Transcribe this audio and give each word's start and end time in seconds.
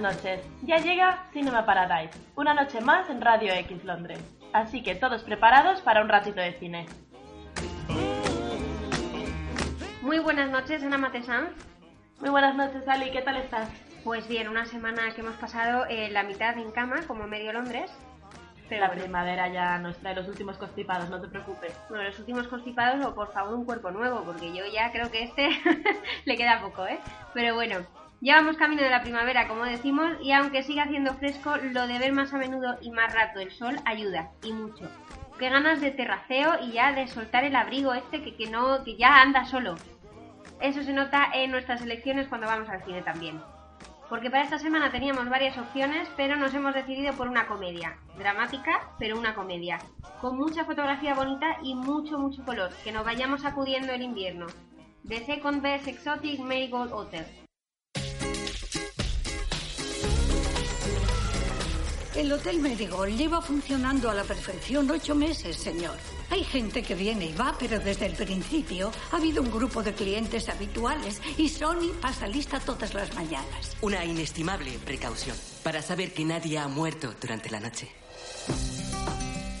buenas 0.00 0.16
noches. 0.16 0.40
Ya 0.62 0.78
llega 0.78 1.26
Cinema 1.30 1.66
Paradise, 1.66 2.18
una 2.34 2.54
noche 2.54 2.80
más 2.80 3.10
en 3.10 3.20
Radio 3.20 3.52
X 3.52 3.84
Londres. 3.84 4.18
Así 4.54 4.82
que 4.82 4.94
todos 4.94 5.22
preparados 5.24 5.82
para 5.82 6.00
un 6.00 6.08
ratito 6.08 6.40
de 6.40 6.54
cine. 6.54 6.86
Muy 10.00 10.18
buenas 10.18 10.50
noches, 10.50 10.82
Ana 10.82 10.96
Matesanz. 10.96 11.50
Muy 12.18 12.30
buenas 12.30 12.56
noches, 12.56 12.88
Ali. 12.88 13.10
¿Qué 13.10 13.20
tal 13.20 13.36
estás? 13.36 13.68
Pues 14.02 14.26
bien, 14.26 14.48
una 14.48 14.64
semana 14.64 15.14
que 15.14 15.20
hemos 15.20 15.34
pasado 15.34 15.84
eh, 15.90 16.08
la 16.10 16.22
mitad 16.22 16.56
en 16.56 16.70
cama, 16.70 17.00
como 17.06 17.26
medio 17.26 17.52
Londres. 17.52 17.90
Pero 18.70 18.80
la 18.80 18.92
primavera 18.92 19.48
ya 19.48 19.78
nos 19.78 19.98
trae 19.98 20.14
los 20.14 20.28
últimos 20.28 20.56
constipados, 20.56 21.10
no 21.10 21.20
te 21.20 21.28
preocupes. 21.28 21.78
Bueno, 21.90 22.04
los 22.04 22.18
últimos 22.18 22.48
constipados 22.48 23.04
o 23.04 23.14
por 23.14 23.32
favor 23.32 23.52
un 23.54 23.66
cuerpo 23.66 23.90
nuevo, 23.90 24.22
porque 24.24 24.54
yo 24.56 24.64
ya 24.72 24.92
creo 24.92 25.10
que 25.10 25.24
este 25.24 25.50
le 26.24 26.36
queda 26.38 26.62
poco, 26.62 26.86
¿eh? 26.86 27.00
Pero 27.34 27.54
bueno, 27.54 27.84
ya 28.20 28.36
vamos 28.36 28.56
camino 28.56 28.82
de 28.82 28.90
la 28.90 29.02
primavera, 29.02 29.48
como 29.48 29.64
decimos, 29.64 30.10
y 30.22 30.32
aunque 30.32 30.62
siga 30.62 30.84
haciendo 30.84 31.14
fresco, 31.14 31.56
lo 31.56 31.86
de 31.86 31.98
ver 31.98 32.12
más 32.12 32.32
a 32.34 32.38
menudo 32.38 32.76
y 32.80 32.90
más 32.90 33.12
rato 33.14 33.40
el 33.40 33.50
sol 33.50 33.76
ayuda, 33.84 34.30
y 34.42 34.52
mucho. 34.52 34.88
Qué 35.38 35.48
ganas 35.48 35.80
de 35.80 35.90
terraceo 35.90 36.60
y 36.62 36.72
ya 36.72 36.92
de 36.92 37.08
soltar 37.08 37.44
el 37.44 37.56
abrigo 37.56 37.94
este 37.94 38.22
que, 38.22 38.36
que 38.36 38.50
no, 38.50 38.84
que 38.84 38.96
ya 38.96 39.22
anda 39.22 39.44
solo. 39.44 39.76
Eso 40.60 40.82
se 40.82 40.92
nota 40.92 41.30
en 41.32 41.50
nuestras 41.50 41.80
elecciones 41.80 42.28
cuando 42.28 42.46
vamos 42.46 42.68
al 42.68 42.84
cine 42.84 43.02
también 43.02 43.40
porque 44.10 44.28
para 44.28 44.42
esta 44.42 44.58
semana 44.58 44.90
teníamos 44.90 45.30
varias 45.30 45.56
opciones, 45.56 46.10
pero 46.16 46.34
nos 46.34 46.52
hemos 46.52 46.74
decidido 46.74 47.14
por 47.14 47.28
una 47.28 47.46
comedia, 47.46 47.96
dramática, 48.18 48.90
pero 48.98 49.16
una 49.16 49.36
comedia, 49.36 49.78
con 50.20 50.36
mucha 50.36 50.64
fotografía 50.64 51.14
bonita 51.14 51.58
y 51.62 51.76
mucho, 51.76 52.18
mucho 52.18 52.44
color, 52.44 52.72
que 52.82 52.90
nos 52.90 53.04
vayamos 53.04 53.44
acudiendo 53.44 53.92
el 53.92 54.02
invierno. 54.02 54.46
The 55.06 55.24
Second 55.24 55.62
Best 55.62 55.86
Exotic 55.86 56.40
Marigold 56.40 56.92
Hotel. 56.92 57.24
El 62.20 62.30
Hotel 62.34 62.60
Marigold 62.60 63.16
lleva 63.16 63.40
funcionando 63.40 64.10
a 64.10 64.14
la 64.14 64.24
perfección 64.24 64.90
ocho 64.90 65.14
meses, 65.14 65.56
señor. 65.56 65.96
Hay 66.28 66.44
gente 66.44 66.82
que 66.82 66.94
viene 66.94 67.24
y 67.24 67.32
va, 67.32 67.56
pero 67.58 67.80
desde 67.80 68.04
el 68.04 68.12
principio 68.12 68.92
ha 69.10 69.16
habido 69.16 69.40
un 69.40 69.50
grupo 69.50 69.82
de 69.82 69.94
clientes 69.94 70.50
habituales 70.50 71.18
y 71.38 71.48
Sony 71.48 71.94
pasa 71.98 72.26
lista 72.26 72.60
todas 72.60 72.92
las 72.92 73.14
mañanas. 73.14 73.74
Una 73.80 74.04
inestimable 74.04 74.78
precaución 74.84 75.34
para 75.62 75.80
saber 75.80 76.12
que 76.12 76.26
nadie 76.26 76.58
ha 76.58 76.68
muerto 76.68 77.14
durante 77.18 77.48
la 77.48 77.58
noche. 77.58 77.88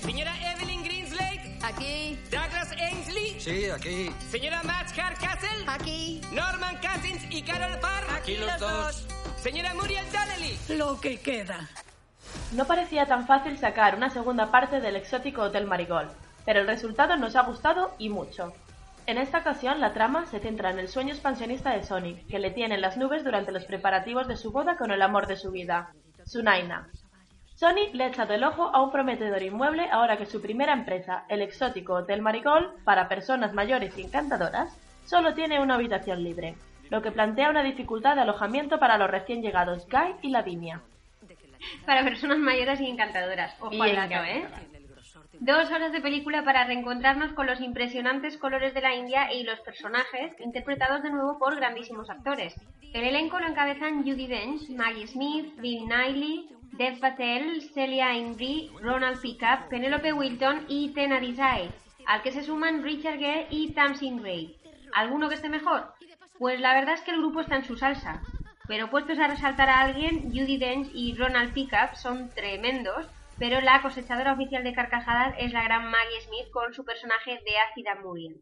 Señora 0.04 0.52
Evelyn 0.52 0.84
Greenslake. 0.84 1.58
Aquí. 1.62 2.18
Douglas 2.30 2.72
Ainsley. 2.72 3.40
Sí, 3.40 3.70
aquí. 3.70 4.10
Señora 4.30 4.62
Max 4.64 4.92
Hardcastle. 4.92 5.64
Aquí. 5.66 6.20
Norman 6.30 6.78
Cousins 6.82 7.22
y 7.30 7.40
Carol 7.40 7.80
Farr. 7.80 8.04
Aquí 8.10 8.36
los 8.36 8.60
dos. 8.60 9.06
Señora 9.42 9.72
Muriel 9.72 10.04
Donnelly. 10.12 10.58
Lo 10.76 11.00
que 11.00 11.18
queda. 11.20 11.66
No 12.52 12.64
parecía 12.64 13.06
tan 13.06 13.28
fácil 13.28 13.56
sacar 13.58 13.94
una 13.94 14.10
segunda 14.10 14.50
parte 14.50 14.80
del 14.80 14.96
exótico 14.96 15.42
Hotel 15.42 15.66
Marigold, 15.66 16.10
pero 16.44 16.60
el 16.60 16.66
resultado 16.66 17.16
nos 17.16 17.36
ha 17.36 17.42
gustado 17.42 17.92
y 17.96 18.08
mucho. 18.08 18.52
En 19.06 19.18
esta 19.18 19.38
ocasión 19.38 19.80
la 19.80 19.92
trama 19.92 20.26
se 20.26 20.40
centra 20.40 20.70
en 20.70 20.80
el 20.80 20.88
sueño 20.88 21.12
expansionista 21.12 21.70
de 21.70 21.84
Sonic, 21.84 22.26
que 22.26 22.40
le 22.40 22.50
tiene 22.50 22.74
en 22.74 22.80
las 22.80 22.96
nubes 22.96 23.22
durante 23.22 23.52
los 23.52 23.64
preparativos 23.66 24.26
de 24.26 24.36
su 24.36 24.50
boda 24.50 24.76
con 24.76 24.90
el 24.90 25.00
amor 25.00 25.28
de 25.28 25.36
su 25.36 25.52
vida, 25.52 25.92
Sunaina. 26.26 26.88
Sonic 27.54 27.94
le 27.94 28.04
ha 28.04 28.08
echado 28.08 28.34
el 28.34 28.42
ojo 28.42 28.74
a 28.74 28.82
un 28.82 28.90
prometedor 28.90 29.42
inmueble 29.42 29.88
ahora 29.88 30.16
que 30.16 30.26
su 30.26 30.42
primera 30.42 30.72
empresa, 30.72 31.26
el 31.28 31.42
exótico 31.42 31.94
Hotel 31.94 32.20
Marigold, 32.20 32.82
para 32.82 33.08
personas 33.08 33.52
mayores 33.52 33.96
y 33.96 34.02
encantadoras, 34.02 34.76
solo 35.04 35.34
tiene 35.34 35.60
una 35.60 35.74
habitación 35.76 36.24
libre, 36.24 36.56
lo 36.88 37.00
que 37.00 37.12
plantea 37.12 37.50
una 37.50 37.62
dificultad 37.62 38.16
de 38.16 38.22
alojamiento 38.22 38.80
para 38.80 38.98
los 38.98 39.08
recién 39.08 39.40
llegados 39.40 39.86
Guy 39.88 40.16
y 40.22 40.30
Lavinia. 40.30 40.80
Para 41.86 42.04
personas 42.04 42.38
mayores 42.38 42.80
y 42.80 42.86
encantadoras. 42.86 43.54
Ojo 43.60 43.82
al 43.82 43.96
dato, 43.96 44.24
¿eh? 44.24 44.44
Dos 45.40 45.70
horas 45.70 45.90
de 45.92 46.02
película 46.02 46.44
para 46.44 46.64
reencontrarnos 46.64 47.32
con 47.32 47.46
los 47.46 47.62
impresionantes 47.62 48.36
colores 48.36 48.74
de 48.74 48.82
la 48.82 48.94
India 48.94 49.32
y 49.32 49.42
los 49.42 49.58
personajes, 49.60 50.38
interpretados 50.38 51.02
de 51.02 51.10
nuevo 51.10 51.38
por 51.38 51.56
grandísimos 51.56 52.10
actores. 52.10 52.54
El 52.92 53.04
elenco 53.04 53.40
lo 53.40 53.46
encabezan 53.46 54.02
Judy 54.02 54.26
Dench, 54.26 54.68
Maggie 54.68 55.06
Smith, 55.06 55.54
Bill 55.56 55.88
Nighy, 55.88 56.50
Dev 56.72 57.00
Patel, 57.00 57.62
Celia 57.72 58.14
Imrie, 58.14 58.70
Ronald 58.82 59.20
Pickup, 59.20 59.68
Penelope 59.70 60.12
Wilton 60.12 60.66
y 60.68 60.90
Tena 60.90 61.20
Desai, 61.20 61.70
al 62.06 62.22
que 62.22 62.32
se 62.32 62.42
suman 62.42 62.82
Richard 62.82 63.18
Gere 63.18 63.46
y 63.50 63.72
Tamsin 63.72 64.22
Ray. 64.22 64.56
¿Alguno 64.92 65.28
que 65.28 65.36
esté 65.36 65.48
mejor? 65.48 65.94
Pues 66.38 66.60
la 66.60 66.74
verdad 66.74 66.94
es 66.94 67.00
que 67.00 67.12
el 67.12 67.18
grupo 67.18 67.40
está 67.40 67.56
en 67.56 67.64
su 67.64 67.76
salsa. 67.76 68.22
Pero 68.70 68.88
puestos 68.88 69.18
a 69.18 69.26
resaltar 69.26 69.68
a 69.68 69.80
alguien, 69.80 70.30
Judy 70.30 70.56
Dench 70.56 70.90
y 70.94 71.16
Ronald 71.16 71.52
Pickup 71.52 71.96
son 71.96 72.30
tremendos, 72.30 73.04
pero 73.36 73.60
la 73.60 73.82
cosechadora 73.82 74.32
oficial 74.32 74.62
de 74.62 74.72
carcajadas 74.72 75.34
es 75.40 75.52
la 75.52 75.64
gran 75.64 75.90
Maggie 75.90 76.20
Smith 76.24 76.52
con 76.52 76.72
su 76.72 76.84
personaje 76.84 77.32
de 77.32 77.58
ácida 77.68 77.96
Muriel. 78.00 78.36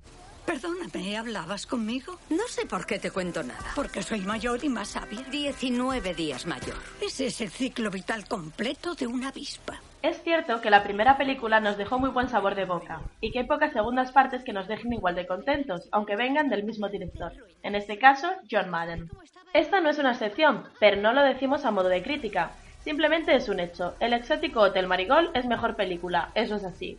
Perdóname, 0.44 1.16
¿hablabas 1.16 1.66
conmigo? 1.66 2.18
No 2.28 2.46
sé 2.46 2.66
por 2.66 2.84
qué 2.84 2.98
te 2.98 3.10
cuento 3.10 3.42
nada. 3.42 3.72
Porque 3.74 4.02
soy 4.02 4.20
mayor 4.20 4.62
y 4.62 4.68
más 4.68 4.88
sabia. 4.88 5.22
19 5.22 6.12
días 6.12 6.44
mayor. 6.44 6.76
Ese 7.00 7.28
es 7.28 7.40
el 7.40 7.48
ciclo 7.48 7.90
vital 7.90 8.28
completo 8.28 8.94
de 8.94 9.06
una 9.06 9.28
avispa. 9.28 9.80
Es 10.00 10.22
cierto 10.22 10.60
que 10.60 10.70
la 10.70 10.84
primera 10.84 11.16
película 11.16 11.58
nos 11.58 11.76
dejó 11.76 11.98
muy 11.98 12.10
buen 12.10 12.28
sabor 12.28 12.54
de 12.54 12.64
boca, 12.64 13.00
y 13.20 13.32
que 13.32 13.40
hay 13.40 13.46
pocas 13.46 13.72
segundas 13.72 14.12
partes 14.12 14.44
que 14.44 14.52
nos 14.52 14.68
dejen 14.68 14.92
igual 14.92 15.16
de 15.16 15.26
contentos, 15.26 15.88
aunque 15.90 16.14
vengan 16.14 16.48
del 16.48 16.62
mismo 16.62 16.88
director, 16.88 17.32
en 17.64 17.74
este 17.74 17.98
caso 17.98 18.30
John 18.48 18.70
Madden. 18.70 19.10
Esta 19.54 19.80
no 19.80 19.90
es 19.90 19.98
una 19.98 20.12
excepción, 20.12 20.62
pero 20.78 21.00
no 21.00 21.12
lo 21.12 21.22
decimos 21.22 21.64
a 21.64 21.72
modo 21.72 21.88
de 21.88 22.04
crítica, 22.04 22.52
simplemente 22.84 23.34
es 23.34 23.48
un 23.48 23.58
hecho, 23.58 23.96
el 23.98 24.12
exótico 24.12 24.60
Hotel 24.60 24.86
Marigold 24.86 25.30
es 25.34 25.46
mejor 25.46 25.74
película, 25.74 26.30
eso 26.36 26.54
es 26.54 26.64
así. 26.64 26.96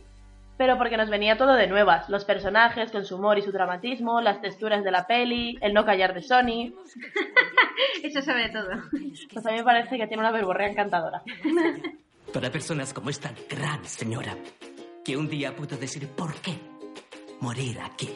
Pero 0.58 0.76
porque 0.76 0.98
nos 0.98 1.08
venía 1.08 1.38
todo 1.38 1.54
de 1.54 1.68
nuevas, 1.68 2.10
los 2.10 2.26
personajes 2.26 2.92
con 2.92 3.06
su 3.06 3.16
humor 3.16 3.38
y 3.38 3.42
su 3.42 3.50
dramatismo, 3.50 4.20
las 4.20 4.42
texturas 4.42 4.84
de 4.84 4.90
la 4.90 5.06
peli, 5.06 5.56
el 5.62 5.72
no 5.72 5.86
callar 5.86 6.12
de 6.12 6.22
Sony... 6.22 6.74
Eso 8.02 8.20
sobre 8.20 8.50
todo. 8.50 8.68
Pues 9.32 9.46
a 9.46 9.50
mí 9.50 9.56
me 9.56 9.64
parece 9.64 9.96
que 9.96 10.06
tiene 10.06 10.22
una 10.22 10.32
verborrea 10.32 10.68
encantadora. 10.68 11.22
Para 12.32 12.48
personas 12.50 12.94
como 12.94 13.10
esta 13.10 13.32
gran 13.48 13.84
señora, 13.84 14.36
que 15.04 15.16
un 15.16 15.28
día 15.28 15.54
pudo 15.56 15.76
decir 15.76 16.06
por 16.08 16.32
qué 16.36 16.54
morir 17.40 17.80
aquí. 17.80 18.08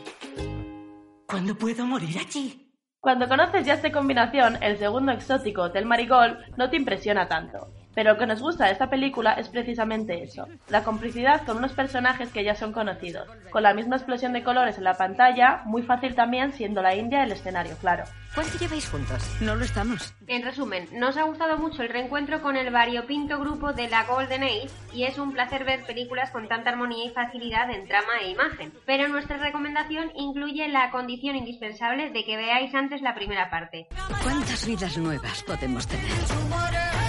¿Cuándo 1.26 1.56
puedo 1.56 1.84
morir 1.84 2.18
allí? 2.18 2.72
Cuando 3.00 3.26
conoces 3.26 3.66
ya 3.66 3.74
esta 3.74 3.90
combinación, 3.90 4.62
el 4.62 4.78
segundo 4.78 5.10
exótico 5.10 5.62
Hotel 5.62 5.84
Marigold 5.84 6.56
no 6.56 6.70
te 6.70 6.76
impresiona 6.76 7.26
tanto. 7.26 7.74
Pero 7.94 8.12
lo 8.12 8.18
que 8.18 8.26
nos 8.26 8.40
gusta 8.40 8.66
de 8.66 8.72
esta 8.72 8.90
película 8.90 9.32
es 9.34 9.48
precisamente 9.48 10.22
eso, 10.22 10.46
la 10.68 10.84
complicidad 10.84 11.44
con 11.44 11.58
unos 11.58 11.72
personajes 11.72 12.30
que 12.30 12.44
ya 12.44 12.54
son 12.54 12.72
conocidos, 12.72 13.28
con 13.50 13.62
la 13.62 13.74
misma 13.74 13.96
explosión 13.96 14.32
de 14.32 14.42
colores 14.42 14.78
en 14.78 14.84
la 14.84 14.94
pantalla, 14.94 15.62
muy 15.64 15.82
fácil 15.82 16.14
también 16.14 16.52
siendo 16.52 16.82
la 16.82 16.94
India 16.94 17.22
el 17.22 17.32
escenario, 17.32 17.76
claro. 17.78 18.04
¿Cuánto 18.34 18.58
lleváis 18.58 18.88
juntos? 18.90 19.36
No 19.40 19.54
lo 19.54 19.64
estamos. 19.64 20.12
En 20.26 20.42
resumen, 20.42 20.88
nos 20.92 21.16
ha 21.16 21.22
gustado 21.22 21.56
mucho 21.56 21.82
el 21.82 21.88
reencuentro 21.88 22.42
con 22.42 22.56
el 22.56 22.72
variopinto 22.72 23.38
grupo 23.38 23.72
de 23.72 23.88
la 23.88 24.04
Golden 24.04 24.42
Age 24.42 24.70
y 24.92 25.04
es 25.04 25.18
un 25.18 25.32
placer 25.32 25.64
ver 25.64 25.84
películas 25.86 26.32
con 26.32 26.48
tanta 26.48 26.70
armonía 26.70 27.06
y 27.06 27.10
facilidad 27.10 27.70
en 27.70 27.86
trama 27.86 28.12
e 28.22 28.30
imagen. 28.30 28.72
Pero 28.86 29.06
nuestra 29.06 29.36
recomendación 29.36 30.10
incluye 30.16 30.66
la 30.68 30.90
condición 30.90 31.36
indispensable 31.36 32.10
de 32.10 32.24
que 32.24 32.36
veáis 32.36 32.74
antes 32.74 33.02
la 33.02 33.14
primera 33.14 33.50
parte. 33.50 33.86
¿Cuántas 34.22 34.66
vidas 34.66 34.98
nuevas 34.98 35.44
podemos 35.44 35.86
tener? 35.86 37.03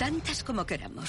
Tantas 0.00 0.42
como 0.42 0.64
queramos. 0.64 1.04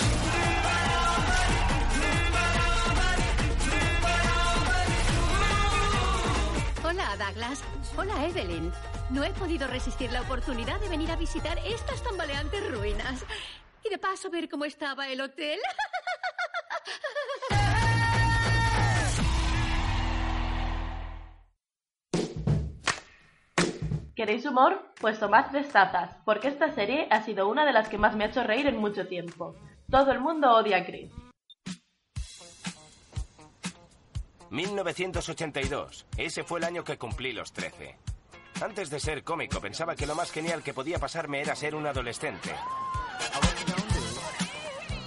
Hola, 6.84 7.16
Douglas. 7.18 7.64
Hola, 7.96 8.26
Evelyn. 8.26 8.70
No 9.12 9.24
he 9.24 9.30
podido 9.30 9.66
resistir 9.68 10.12
la 10.12 10.20
oportunidad 10.20 10.78
de 10.82 10.90
venir 10.90 11.10
a 11.10 11.16
visitar 11.16 11.58
estas 11.60 12.04
tambaleantes 12.04 12.70
ruinas. 12.70 13.24
Y 13.86 13.90
de 13.90 13.98
paso 13.98 14.30
ver 14.30 14.50
cómo 14.50 14.66
estaba 14.66 15.08
el 15.08 15.22
hotel. 15.22 15.62
¿Queréis 24.22 24.46
humor? 24.46 24.94
Pues 25.00 25.20
tomad 25.20 25.48
tres 25.50 25.70
tazas, 25.70 26.16
porque 26.26 26.50
esta 26.50 26.72
serie 26.76 27.08
ha 27.10 27.24
sido 27.24 27.50
una 27.50 27.66
de 27.66 27.74
las 27.74 27.90
que 27.90 27.98
más 27.98 28.16
me 28.16 28.24
ha 28.24 28.28
hecho 28.28 28.44
reír 28.44 28.68
en 28.68 28.78
mucho 28.78 29.08
tiempo. 29.08 29.56
Todo 29.90 30.12
el 30.12 30.20
mundo 30.20 30.52
odia 30.52 30.78
a 30.78 30.86
Chris. 30.86 31.12
1982. 34.52 36.06
Ese 36.18 36.44
fue 36.44 36.60
el 36.60 36.66
año 36.66 36.84
que 36.84 37.00
cumplí 37.00 37.34
los 37.34 37.52
13. 37.52 37.98
Antes 38.62 38.92
de 38.92 39.00
ser 39.00 39.24
cómico, 39.24 39.60
pensaba 39.60 39.96
que 39.96 40.06
lo 40.06 40.14
más 40.14 40.32
genial 40.32 40.62
que 40.62 40.76
podía 40.76 41.00
pasarme 41.00 41.42
era 41.42 41.56
ser 41.56 41.74
un 41.74 41.88
adolescente. 41.88 42.54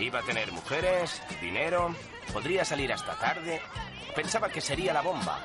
Iba 0.00 0.18
a 0.18 0.22
tener 0.22 0.50
mujeres, 0.50 1.22
dinero, 1.40 1.94
podría 2.32 2.64
salir 2.64 2.92
hasta 2.92 3.16
tarde. 3.16 3.60
Pensaba 4.16 4.48
que 4.48 4.60
sería 4.60 4.92
la 4.92 5.02
bomba. 5.02 5.38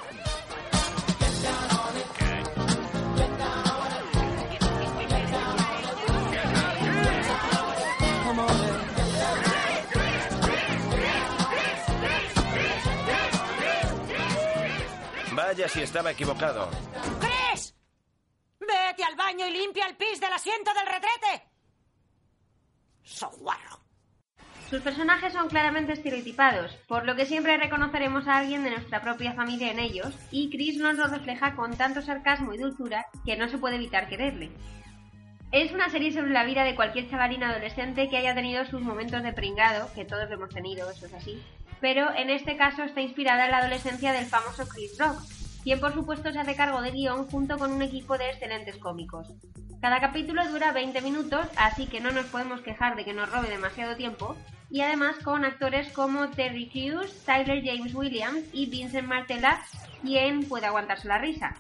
Vaya 15.50 15.68
si 15.68 15.82
estaba 15.82 16.12
equivocado. 16.12 16.70
¡Chris! 17.20 17.74
Vete 18.60 19.04
al 19.04 19.16
baño 19.16 19.48
y 19.48 19.52
limpia 19.52 19.88
el 19.88 19.96
pis 19.96 20.22
del 20.22 20.32
asiento 20.32 20.70
del 20.76 20.86
retrete. 20.86 21.50
Soguarro. 23.02 23.80
Sus 24.70 24.80
personajes 24.84 25.34
son 25.34 25.50
claramente 25.50 25.94
estereotipados, 25.94 26.76
por 26.88 27.04
lo 27.08 27.16
que 27.16 27.26
siempre 27.26 27.58
reconoceremos 27.58 28.28
a 28.28 28.38
alguien 28.38 28.64
de 28.64 28.70
nuestra 28.70 29.02
propia 29.02 29.34
familia 29.34 29.72
en 29.72 29.80
ellos, 29.80 30.14
y 30.30 30.52
Chris 30.52 30.78
nos 30.78 30.94
lo 30.98 31.08
refleja 31.08 31.56
con 31.56 31.76
tanto 31.76 32.04
sarcasmo 32.04 32.54
y 32.54 32.60
dulzura 32.60 33.08
que 33.26 33.36
no 33.36 33.50
se 33.50 33.58
puede 33.58 33.78
evitar 33.78 34.08
quererle. 34.08 34.52
Es 35.52 35.72
una 35.72 35.90
serie 35.90 36.14
sobre 36.14 36.30
la 36.30 36.46
vida 36.46 36.64
de 36.64 36.76
cualquier 36.76 37.10
chavalín 37.10 37.44
adolescente 37.44 38.08
que 38.08 38.18
haya 38.18 38.36
tenido 38.36 38.66
sus 38.66 38.82
momentos 38.82 39.24
de 39.24 39.34
pringado, 39.34 39.92
que 39.96 40.06
todos 40.06 40.30
lo 40.30 40.36
hemos 40.36 40.54
tenido, 40.54 40.92
eso 40.92 41.08
es 41.08 41.14
así, 41.16 41.44
pero 41.82 42.14
en 42.14 42.30
este 42.30 42.56
caso 42.56 42.84
está 42.84 43.02
inspirada 43.02 43.46
en 43.46 43.52
la 43.52 43.58
adolescencia 43.58 44.14
del 44.14 44.28
famoso 44.28 44.68
Chris 44.68 44.96
Rock, 45.00 45.20
quien 45.64 45.80
por 45.80 45.94
supuesto 45.94 46.32
se 46.32 46.40
hace 46.40 46.56
cargo 46.56 46.82
del 46.82 46.94
guion 46.94 47.28
junto 47.28 47.58
con 47.58 47.72
un 47.72 47.82
equipo 47.82 48.18
de 48.18 48.30
excelentes 48.30 48.78
cómicos. 48.78 49.34
Cada 49.82 50.02
capítulo 50.02 50.46
dura 50.50 50.74
20 50.74 51.02
minutos, 51.02 51.48
así 51.56 51.88
que 51.88 52.02
no 52.02 52.12
nos 52.12 52.26
podemos 52.26 52.62
quejar 52.62 52.96
de 52.96 53.06
que 53.06 53.14
nos 53.14 53.32
robe 53.32 53.50
demasiado 53.50 53.96
tiempo, 53.96 54.36
y 54.70 54.82
además 54.82 55.16
con 55.24 55.46
actores 55.46 55.92
como 55.94 56.30
Terry 56.30 56.70
Crews, 56.70 57.24
Tyler 57.26 57.64
James 57.64 57.94
Williams 57.96 58.44
y 58.52 58.70
Vincent 58.70 59.08
Martella, 59.08 59.62
quien 60.02 60.44
puede 60.44 60.66
aguantarse 60.66 61.08
la 61.08 61.18
risa. 61.18 61.56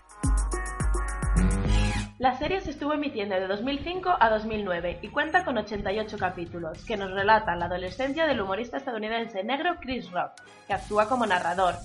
La 2.19 2.37
serie 2.37 2.59
se 2.59 2.71
estuvo 2.71 2.93
emitiendo 2.93 3.35
de 3.35 3.47
2005 3.47 4.17
a 4.19 4.29
2009 4.29 4.99
y 5.01 5.07
cuenta 5.07 5.45
con 5.45 5.57
88 5.57 6.17
capítulos, 6.17 6.83
que 6.83 6.97
nos 6.97 7.11
relatan 7.11 7.59
la 7.59 7.67
adolescencia 7.67 8.27
del 8.27 8.41
humorista 8.41 8.75
estadounidense 8.75 9.41
negro 9.45 9.77
Chris 9.79 10.11
Rock, 10.11 10.33
que 10.67 10.73
actúa 10.73 11.07
como 11.07 11.25
narrador. 11.25 11.75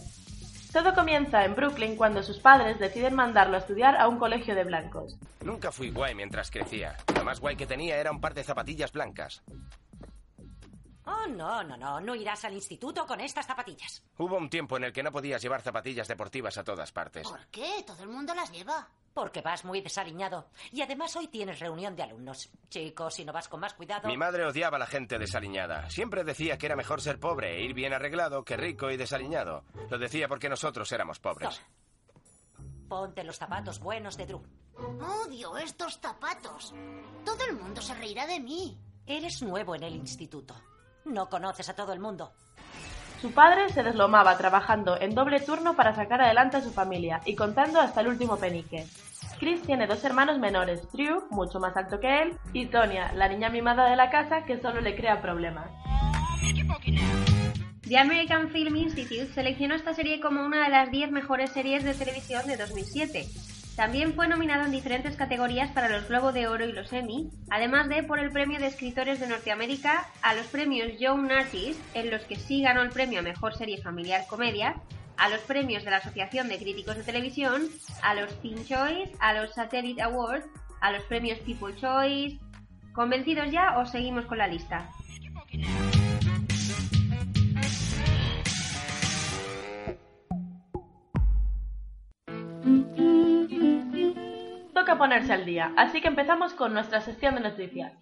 Todo 0.74 0.92
comienza 0.92 1.44
en 1.44 1.54
Brooklyn 1.54 1.94
cuando 1.94 2.24
sus 2.24 2.40
padres 2.40 2.80
deciden 2.80 3.14
mandarlo 3.14 3.54
a 3.54 3.60
estudiar 3.60 3.94
a 3.96 4.08
un 4.08 4.18
colegio 4.18 4.56
de 4.56 4.64
blancos. 4.64 5.16
Nunca 5.44 5.70
fui 5.70 5.90
guay 5.90 6.16
mientras 6.16 6.50
crecía. 6.50 6.96
Lo 7.14 7.22
más 7.22 7.38
guay 7.38 7.54
que 7.54 7.64
tenía 7.64 7.96
era 7.96 8.10
un 8.10 8.20
par 8.20 8.34
de 8.34 8.42
zapatillas 8.42 8.90
blancas. 8.90 9.44
Oh, 11.06 11.26
no, 11.28 11.62
no, 11.62 11.76
no. 11.76 12.00
No 12.00 12.14
irás 12.14 12.44
al 12.44 12.54
instituto 12.54 13.06
con 13.06 13.20
estas 13.20 13.46
zapatillas. 13.46 14.02
Hubo 14.16 14.36
un 14.36 14.48
tiempo 14.48 14.76
en 14.76 14.84
el 14.84 14.92
que 14.92 15.02
no 15.02 15.12
podías 15.12 15.42
llevar 15.42 15.60
zapatillas 15.62 16.08
deportivas 16.08 16.56
a 16.56 16.64
todas 16.64 16.92
partes. 16.92 17.28
¿Por 17.28 17.46
qué? 17.48 17.84
Todo 17.86 18.02
el 18.02 18.08
mundo 18.08 18.34
las 18.34 18.50
lleva. 18.50 18.88
Porque 19.12 19.42
vas 19.42 19.64
muy 19.64 19.80
desaliñado. 19.80 20.48
Y 20.72 20.82
además 20.82 21.14
hoy 21.14 21.28
tienes 21.28 21.60
reunión 21.60 21.94
de 21.94 22.02
alumnos. 22.02 22.50
Chicos, 22.68 23.14
si 23.14 23.24
no 23.24 23.32
vas 23.32 23.48
con 23.48 23.60
más 23.60 23.74
cuidado. 23.74 24.08
Mi 24.08 24.16
madre 24.16 24.44
odiaba 24.44 24.76
a 24.76 24.80
la 24.80 24.86
gente 24.86 25.18
desaliñada. 25.18 25.88
Siempre 25.88 26.24
decía 26.24 26.58
que 26.58 26.66
era 26.66 26.74
mejor 26.74 27.00
ser 27.00 27.20
pobre 27.20 27.58
e 27.58 27.62
ir 27.62 27.74
bien 27.74 27.92
arreglado 27.92 28.44
que 28.44 28.56
rico 28.56 28.90
y 28.90 28.96
desaliñado. 28.96 29.64
Lo 29.88 29.98
decía 29.98 30.26
porque 30.26 30.48
nosotros 30.48 30.90
éramos 30.90 31.20
pobres. 31.20 31.62
Ponte 32.88 33.22
los 33.22 33.36
zapatos 33.38 33.78
buenos 33.78 34.16
de 34.16 34.26
Drew. 34.26 34.42
Odio 34.76 35.56
estos 35.58 35.98
zapatos. 36.00 36.74
Todo 37.24 37.44
el 37.48 37.56
mundo 37.56 37.80
se 37.80 37.94
reirá 37.94 38.26
de 38.26 38.40
mí. 38.40 38.76
Eres 39.06 39.42
nuevo 39.42 39.74
en 39.76 39.84
el 39.84 39.94
instituto. 39.94 40.56
No 41.04 41.28
conoces 41.28 41.68
a 41.68 41.74
todo 41.74 41.92
el 41.92 42.00
mundo. 42.00 42.32
Su 43.20 43.32
padre 43.32 43.70
se 43.70 43.82
deslomaba 43.82 44.36
trabajando 44.36 45.00
en 45.00 45.14
doble 45.14 45.40
turno 45.40 45.74
para 45.74 45.94
sacar 45.94 46.20
adelante 46.20 46.58
a 46.58 46.60
su 46.60 46.70
familia 46.70 47.20
y 47.24 47.34
contando 47.34 47.80
hasta 47.80 48.00
el 48.00 48.08
último 48.08 48.36
penique. 48.36 48.86
Chris 49.38 49.62
tiene 49.62 49.86
dos 49.86 50.04
hermanos 50.04 50.38
menores, 50.38 50.90
Drew, 50.92 51.24
mucho 51.30 51.58
más 51.58 51.76
alto 51.76 52.00
que 52.00 52.22
él, 52.22 52.38
y 52.52 52.66
Tonya, 52.66 53.12
la 53.14 53.28
niña 53.28 53.48
mimada 53.48 53.88
de 53.88 53.96
la 53.96 54.10
casa 54.10 54.44
que 54.44 54.60
solo 54.60 54.80
le 54.80 54.94
crea 54.94 55.22
problemas. 55.22 55.70
The 57.88 57.98
American 57.98 58.50
Film 58.50 58.76
Institute 58.76 59.32
seleccionó 59.34 59.74
esta 59.74 59.92
serie 59.92 60.20
como 60.20 60.44
una 60.44 60.64
de 60.64 60.70
las 60.70 60.90
10 60.90 61.10
mejores 61.10 61.50
series 61.50 61.84
de 61.84 61.94
televisión 61.94 62.46
de 62.46 62.56
2007. 62.56 63.26
También 63.76 64.14
fue 64.14 64.28
nominado 64.28 64.64
en 64.64 64.70
diferentes 64.70 65.16
categorías 65.16 65.72
para 65.72 65.88
los 65.88 66.08
Globo 66.08 66.32
de 66.32 66.46
Oro 66.46 66.64
y 66.64 66.72
los 66.72 66.92
Emmy, 66.92 67.30
además 67.50 67.88
de 67.88 68.04
por 68.04 68.20
el 68.20 68.30
Premio 68.30 68.60
de 68.60 68.68
Escritores 68.68 69.18
de 69.18 69.26
Norteamérica, 69.26 70.06
a 70.22 70.34
los 70.34 70.46
premios 70.46 70.96
Young 71.00 71.30
Artist, 71.32 71.80
en 71.94 72.10
los 72.12 72.22
que 72.22 72.36
sí 72.36 72.62
ganó 72.62 72.82
el 72.82 72.90
premio 72.90 73.18
a 73.18 73.22
Mejor 73.22 73.56
Serie 73.56 73.82
Familiar 73.82 74.26
Comedia, 74.28 74.76
a 75.16 75.28
los 75.28 75.40
premios 75.40 75.84
de 75.84 75.90
la 75.90 75.96
Asociación 75.96 76.48
de 76.48 76.58
Críticos 76.58 76.96
de 76.96 77.02
Televisión, 77.02 77.62
a 78.02 78.14
los 78.14 78.40
Teen 78.42 78.64
Choice, 78.64 79.12
a 79.18 79.32
los 79.34 79.52
Satellite 79.54 80.02
Awards, 80.02 80.46
a 80.80 80.92
los 80.92 81.02
premios 81.04 81.40
People 81.40 81.74
Choice. 81.74 82.38
¿Convencidos 82.92 83.50
ya 83.50 83.78
o 83.78 83.86
seguimos 83.86 84.26
con 84.26 84.38
la 84.38 84.46
lista? 84.46 84.88
Toca 94.84 94.98
ponerse 94.98 95.32
al 95.32 95.46
día, 95.46 95.72
así 95.78 96.02
que 96.02 96.08
empezamos 96.08 96.52
con 96.52 96.74
nuestra 96.74 97.00
sección 97.00 97.34
de 97.36 97.40
noticias. 97.40 97.94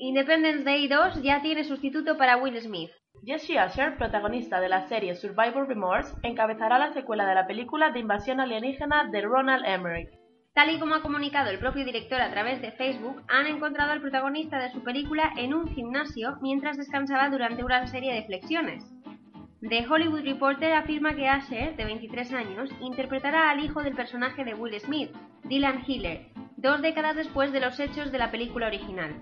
Independence 0.00 0.64
Day 0.64 0.88
2 0.88 1.22
ya 1.22 1.40
tiene 1.40 1.62
sustituto 1.62 2.16
para 2.16 2.36
Will 2.36 2.60
Smith. 2.60 2.90
Jesse 3.24 3.50
Usher, 3.64 3.96
protagonista 3.96 4.58
de 4.58 4.68
la 4.68 4.88
serie 4.88 5.14
Survivor 5.14 5.68
Remorse, 5.68 6.12
encabezará 6.24 6.80
la 6.80 6.92
secuela 6.92 7.24
de 7.26 7.36
la 7.36 7.46
película 7.46 7.92
de 7.92 8.00
invasión 8.00 8.40
alienígena 8.40 9.04
de 9.04 9.20
Ronald 9.20 9.64
Emmerich. 9.64 10.08
Tal 10.52 10.70
y 10.70 10.80
como 10.80 10.96
ha 10.96 11.02
comunicado 11.02 11.50
el 11.50 11.60
propio 11.60 11.84
director 11.84 12.20
a 12.20 12.32
través 12.32 12.60
de 12.60 12.72
Facebook, 12.72 13.22
han 13.28 13.46
encontrado 13.46 13.92
al 13.92 14.00
protagonista 14.00 14.58
de 14.58 14.72
su 14.72 14.82
película 14.82 15.30
en 15.36 15.54
un 15.54 15.68
gimnasio 15.68 16.38
mientras 16.42 16.76
descansaba 16.76 17.30
durante 17.30 17.62
una 17.62 17.86
serie 17.86 18.12
de 18.14 18.24
flexiones. 18.24 18.84
The 19.66 19.86
Hollywood 19.86 20.24
Reporter 20.24 20.74
afirma 20.74 21.14
que 21.14 21.22
Usher, 21.22 21.74
de 21.74 21.84
23 21.86 22.34
años, 22.34 22.68
interpretará 22.82 23.48
al 23.48 23.64
hijo 23.64 23.82
del 23.82 23.94
personaje 23.94 24.44
de 24.44 24.52
Will 24.52 24.78
Smith, 24.78 25.10
Dylan 25.44 25.82
Hiller, 25.86 26.26
dos 26.58 26.82
décadas 26.82 27.16
después 27.16 27.50
de 27.50 27.60
los 27.60 27.80
hechos 27.80 28.12
de 28.12 28.18
la 28.18 28.30
película 28.30 28.66
original. 28.66 29.14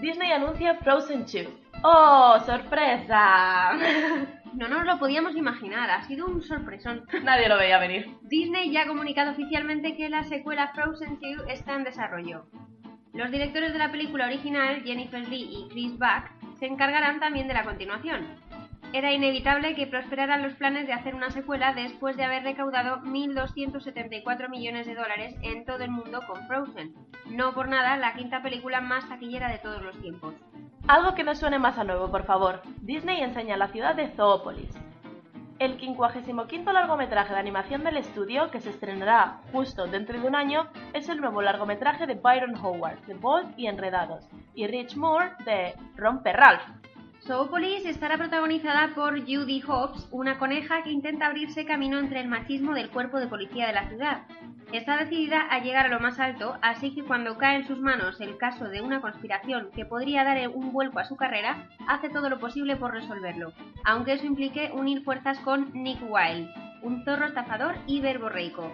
Disney 0.00 0.32
anuncia 0.32 0.74
Frozen 0.82 1.20
2. 1.20 1.46
¡Oh, 1.84 2.38
sorpresa! 2.44 3.78
No 4.52 4.68
nos 4.68 4.84
lo 4.84 4.98
podíamos 4.98 5.34
imaginar, 5.34 5.88
ha 5.90 6.02
sido 6.02 6.26
un 6.26 6.42
sorpresón. 6.42 7.06
Nadie 7.24 7.48
lo 7.48 7.56
veía 7.56 7.78
venir. 7.78 8.18
Disney 8.20 8.70
ya 8.70 8.82
ha 8.82 8.86
comunicado 8.86 9.30
oficialmente 9.30 9.96
que 9.96 10.10
la 10.10 10.24
secuela 10.24 10.72
Frozen 10.74 11.18
2 11.20 11.46
está 11.48 11.74
en 11.74 11.84
desarrollo. 11.84 12.44
Los 13.14 13.30
directores 13.30 13.72
de 13.72 13.78
la 13.78 13.90
película 13.90 14.26
original, 14.26 14.82
Jennifer 14.82 15.26
Lee 15.26 15.48
y 15.50 15.68
Chris 15.70 15.92
Buck, 15.92 16.41
se 16.62 16.68
encargarán 16.68 17.18
también 17.18 17.48
de 17.48 17.54
la 17.54 17.64
continuación. 17.64 18.24
Era 18.92 19.10
inevitable 19.10 19.74
que 19.74 19.88
prosperaran 19.88 20.42
los 20.42 20.54
planes 20.54 20.86
de 20.86 20.92
hacer 20.92 21.16
una 21.16 21.28
secuela 21.30 21.74
después 21.74 22.16
de 22.16 22.22
haber 22.22 22.44
recaudado 22.44 23.00
1.274 23.00 24.48
millones 24.48 24.86
de 24.86 24.94
dólares 24.94 25.34
en 25.42 25.64
todo 25.64 25.82
el 25.82 25.90
mundo 25.90 26.20
con 26.24 26.46
Frozen. 26.46 26.94
No 27.26 27.52
por 27.52 27.66
nada 27.66 27.96
la 27.96 28.14
quinta 28.14 28.42
película 28.42 28.80
más 28.80 29.08
taquillera 29.08 29.48
de 29.48 29.58
todos 29.58 29.82
los 29.82 30.00
tiempos. 30.00 30.36
Algo 30.86 31.16
que 31.16 31.24
no 31.24 31.34
suene 31.34 31.58
más 31.58 31.78
a 31.78 31.82
nuevo, 31.82 32.12
por 32.12 32.26
favor. 32.26 32.62
Disney 32.80 33.22
enseña 33.22 33.56
la 33.56 33.66
ciudad 33.66 33.96
de 33.96 34.10
Zoópolis. 34.10 34.71
El 35.62 35.78
55 35.78 36.72
largometraje 36.72 37.34
de 37.34 37.38
animación 37.38 37.84
del 37.84 37.96
estudio, 37.96 38.50
que 38.50 38.58
se 38.58 38.70
estrenará 38.70 39.38
justo 39.52 39.86
dentro 39.86 40.20
de 40.20 40.26
un 40.26 40.34
año, 40.34 40.66
es 40.92 41.08
el 41.08 41.20
nuevo 41.20 41.40
largometraje 41.40 42.04
de 42.04 42.14
Byron 42.14 42.56
Howard, 42.56 42.98
de 43.06 43.14
Bold 43.14 43.56
y 43.56 43.68
Enredados, 43.68 44.28
y 44.56 44.66
Rich 44.66 44.96
Moore, 44.96 45.30
de 45.44 45.74
Romper 45.94 46.34
Ralph. 46.34 46.81
Zoopolis 47.26 47.86
estará 47.86 48.18
protagonizada 48.18 48.96
por 48.96 49.20
Judy 49.20 49.60
Hobbs, 49.60 50.08
una 50.10 50.40
coneja 50.40 50.82
que 50.82 50.90
intenta 50.90 51.26
abrirse 51.28 51.64
camino 51.64 52.00
entre 52.00 52.20
el 52.20 52.26
machismo 52.26 52.74
del 52.74 52.90
cuerpo 52.90 53.20
de 53.20 53.28
policía 53.28 53.68
de 53.68 53.74
la 53.74 53.88
ciudad. 53.88 54.22
Está 54.72 54.96
decidida 54.96 55.42
a 55.48 55.60
llegar 55.60 55.86
a 55.86 55.88
lo 55.88 56.00
más 56.00 56.18
alto, 56.18 56.56
así 56.62 56.92
que 56.92 57.04
cuando 57.04 57.38
cae 57.38 57.58
en 57.58 57.66
sus 57.68 57.78
manos 57.78 58.20
el 58.20 58.38
caso 58.38 58.64
de 58.64 58.80
una 58.80 59.00
conspiración 59.00 59.70
que 59.72 59.84
podría 59.84 60.24
dar 60.24 60.48
un 60.48 60.72
vuelco 60.72 60.98
a 60.98 61.04
su 61.04 61.14
carrera, 61.14 61.68
hace 61.86 62.08
todo 62.08 62.28
lo 62.28 62.40
posible 62.40 62.74
por 62.74 62.92
resolverlo, 62.92 63.52
aunque 63.84 64.14
eso 64.14 64.26
implique 64.26 64.72
unir 64.74 65.04
fuerzas 65.04 65.38
con 65.40 65.72
Nick 65.74 66.00
Wilde, 66.02 66.52
un 66.82 67.04
zorro 67.04 67.26
estafador 67.26 67.76
y 67.86 68.00
verborreico. 68.00 68.72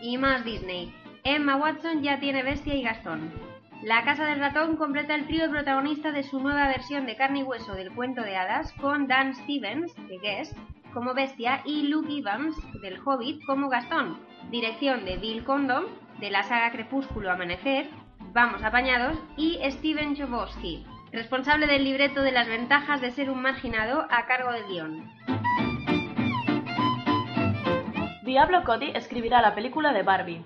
Y 0.00 0.16
más 0.16 0.46
Disney. 0.46 0.94
Emma 1.24 1.56
Watson 1.56 2.02
ya 2.02 2.18
tiene 2.18 2.42
Bestia 2.42 2.74
y 2.74 2.82
Gastón. 2.82 3.59
La 3.82 4.04
Casa 4.04 4.26
del 4.26 4.40
Ratón 4.40 4.76
completa 4.76 5.14
el 5.14 5.26
trío 5.26 5.48
protagonista 5.48 6.12
de 6.12 6.22
su 6.22 6.38
nueva 6.38 6.68
versión 6.68 7.06
de 7.06 7.16
carne 7.16 7.40
y 7.40 7.42
hueso 7.44 7.72
del 7.74 7.90
cuento 7.92 8.20
de 8.20 8.36
hadas 8.36 8.74
con 8.74 9.06
Dan 9.06 9.34
Stevens, 9.34 9.94
de 10.06 10.18
Guest, 10.18 10.54
como 10.92 11.14
Bestia, 11.14 11.62
y 11.64 11.88
Luke 11.88 12.12
Evans, 12.12 12.56
del 12.82 13.00
Hobbit, 13.02 13.42
como 13.46 13.70
Gastón. 13.70 14.18
Dirección 14.50 15.06
de 15.06 15.16
Bill 15.16 15.44
Condon, 15.44 15.86
de 16.18 16.30
la 16.30 16.42
saga 16.42 16.72
Crepúsculo 16.72 17.30
Amanecer, 17.30 17.88
Vamos 18.32 18.62
Apañados, 18.62 19.16
y 19.38 19.58
Steven 19.70 20.14
Chbosky, 20.14 20.84
responsable 21.10 21.66
del 21.66 21.84
libreto 21.84 22.20
de 22.20 22.32
las 22.32 22.48
ventajas 22.48 23.00
de 23.00 23.12
ser 23.12 23.30
un 23.30 23.40
marginado 23.40 24.06
a 24.10 24.26
cargo 24.26 24.52
del 24.52 24.66
guion. 24.66 25.10
Diablo 28.24 28.62
Cody 28.64 28.90
escribirá 28.94 29.40
la 29.40 29.54
película 29.54 29.94
de 29.94 30.02
Barbie. 30.02 30.44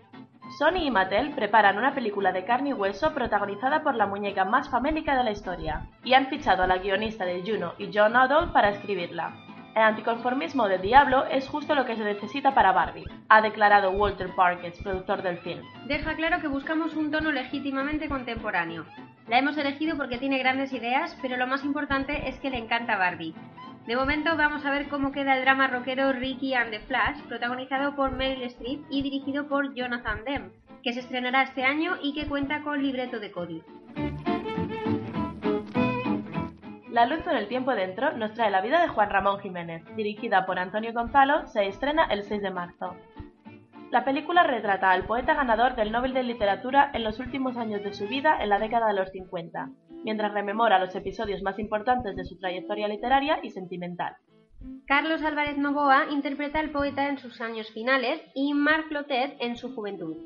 Sony 0.58 0.84
y 0.84 0.90
Mattel 0.92 1.32
preparan 1.34 1.78
una 1.78 1.94
película 1.94 2.30
de 2.30 2.44
carne 2.44 2.70
y 2.70 2.72
hueso 2.74 3.12
protagonizada 3.12 3.82
por 3.82 3.96
la 3.96 4.06
muñeca 4.06 4.44
más 4.44 4.70
famélica 4.70 5.16
de 5.16 5.24
la 5.24 5.32
historia, 5.32 5.88
y 6.04 6.14
han 6.14 6.28
fichado 6.28 6.62
a 6.62 6.68
la 6.68 6.78
guionista 6.78 7.24
de 7.24 7.42
Juno 7.44 7.72
y 7.76 7.90
John 7.92 8.14
Adol 8.14 8.52
para 8.52 8.70
escribirla. 8.70 9.34
El 9.74 9.82
anticonformismo 9.82 10.68
del 10.68 10.80
diablo 10.80 11.24
es 11.24 11.48
justo 11.48 11.74
lo 11.74 11.84
que 11.84 11.96
se 11.96 12.04
necesita 12.04 12.54
para 12.54 12.70
Barbie, 12.70 13.08
ha 13.28 13.40
declarado 13.40 13.90
Walter 13.90 14.30
Parkes, 14.36 14.80
productor 14.80 15.22
del 15.22 15.38
film. 15.38 15.60
Deja 15.88 16.14
claro 16.14 16.40
que 16.40 16.46
buscamos 16.46 16.94
un 16.94 17.10
tono 17.10 17.32
legítimamente 17.32 18.08
contemporáneo. 18.08 18.84
La 19.26 19.40
hemos 19.40 19.58
elegido 19.58 19.96
porque 19.96 20.18
tiene 20.18 20.38
grandes 20.38 20.72
ideas, 20.72 21.18
pero 21.20 21.36
lo 21.36 21.48
más 21.48 21.64
importante 21.64 22.28
es 22.28 22.38
que 22.38 22.50
le 22.50 22.58
encanta 22.58 22.96
Barbie. 22.96 23.34
De 23.86 23.96
momento 23.96 24.34
vamos 24.38 24.64
a 24.64 24.70
ver 24.70 24.88
cómo 24.88 25.12
queda 25.12 25.36
el 25.36 25.42
drama 25.42 25.68
rockero 25.68 26.10
Ricky 26.14 26.54
and 26.54 26.70
the 26.70 26.80
Flash, 26.80 27.20
protagonizado 27.28 27.94
por 27.94 28.12
Meryl 28.12 28.44
Streep 28.44 28.80
y 28.88 29.02
dirigido 29.02 29.46
por 29.46 29.74
Jonathan 29.74 30.24
Demme, 30.24 30.52
que 30.82 30.94
se 30.94 31.00
estrenará 31.00 31.42
este 31.42 31.64
año 31.64 31.96
y 32.02 32.14
que 32.14 32.26
cuenta 32.26 32.62
con 32.62 32.82
libreto 32.82 33.20
de 33.20 33.30
Cody. 33.30 33.62
La 36.90 37.04
luz 37.04 37.26
en 37.26 37.36
el 37.36 37.46
tiempo 37.48 37.74
dentro 37.74 38.16
nos 38.16 38.32
trae 38.32 38.50
la 38.50 38.62
vida 38.62 38.80
de 38.80 38.88
Juan 38.88 39.10
Ramón 39.10 39.40
Jiménez, 39.40 39.84
dirigida 39.96 40.46
por 40.46 40.58
Antonio 40.58 40.94
Gonzalo, 40.94 41.46
se 41.48 41.66
estrena 41.66 42.04
el 42.04 42.22
6 42.22 42.40
de 42.40 42.50
marzo. 42.50 42.96
La 43.90 44.04
película 44.04 44.44
retrata 44.44 44.92
al 44.92 45.04
poeta 45.04 45.34
ganador 45.34 45.76
del 45.76 45.92
Nobel 45.92 46.14
de 46.14 46.22
Literatura 46.22 46.90
en 46.94 47.04
los 47.04 47.20
últimos 47.20 47.58
años 47.58 47.82
de 47.82 47.92
su 47.92 48.08
vida 48.08 48.42
en 48.42 48.48
la 48.48 48.58
década 48.58 48.86
de 48.86 48.94
los 48.94 49.10
50, 49.10 49.68
mientras 50.04 50.32
rememora 50.32 50.78
los 50.78 50.94
episodios 50.94 51.42
más 51.42 51.58
importantes 51.58 52.14
de 52.14 52.24
su 52.24 52.38
trayectoria 52.38 52.86
literaria 52.86 53.40
y 53.42 53.50
sentimental. 53.50 54.14
Carlos 54.86 55.22
Álvarez 55.22 55.58
Novoa 55.58 56.06
interpreta 56.10 56.60
al 56.60 56.70
poeta 56.70 57.08
en 57.08 57.18
sus 57.18 57.40
años 57.40 57.70
finales 57.70 58.20
y 58.34 58.54
Marc 58.54 58.90
Lotet 58.90 59.36
en 59.40 59.56
su 59.56 59.74
juventud. 59.74 60.16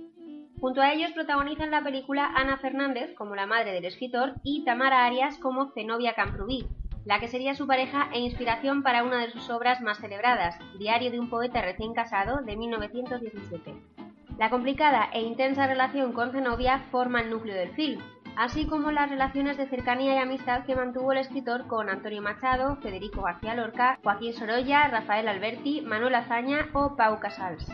Junto 0.61 0.81
a 0.81 0.93
ellos 0.93 1.13
protagonizan 1.13 1.71
la 1.71 1.83
película 1.83 2.33
Ana 2.35 2.59
Fernández 2.59 3.15
como 3.15 3.37
la 3.37 3.47
madre 3.47 3.73
del 3.73 3.85
escritor 3.85 4.35
y 4.43 4.65
Tamara 4.65 5.07
Arias 5.07 5.39
como 5.39 5.71
Zenobia 5.71 6.15
Camprubí, 6.15 6.67
la 7.05 7.21
que 7.21 7.29
sería 7.29 7.55
su 7.55 7.67
pareja 7.67 8.11
e 8.13 8.19
inspiración 8.19 8.83
para 8.83 9.05
una 9.05 9.21
de 9.21 9.31
sus 9.31 9.49
obras 9.51 9.81
más 9.81 9.99
celebradas, 9.99 10.59
Diario 10.79 11.11
de 11.11 11.21
un 11.21 11.31
poeta 11.31 11.63
recién 11.63 11.95
casado, 11.95 12.43
de 12.43 12.57
1917. 12.57 13.75
La 14.39 14.51
complicada 14.51 15.09
e 15.13 15.21
intensa 15.21 15.67
relación 15.67 16.13
con 16.13 16.33
Zenobia 16.33 16.81
forma 16.91 17.21
el 17.21 17.31
núcleo 17.31 17.55
del 17.55 17.71
film, 17.71 18.01
así 18.39 18.67
como 18.67 18.93
las 18.93 19.11
relaciones 19.11 19.57
de 19.57 19.67
cercanía 19.67 20.15
y 20.15 20.19
amistad 20.19 20.65
que 20.65 20.77
mantuvo 20.77 21.11
el 21.11 21.19
escritor 21.19 21.67
con 21.67 21.91
Antonio 21.91 22.23
Machado, 22.23 22.77
Federico 22.77 23.23
García 23.23 23.57
Lorca, 23.57 23.99
Joaquín 24.05 24.33
Sorolla, 24.33 24.87
Rafael 24.87 25.27
Alberti, 25.27 25.81
Manuel 25.81 26.15
Azaña 26.15 26.69
o 26.73 26.95
Pau 26.95 27.19
Casals. 27.19 27.67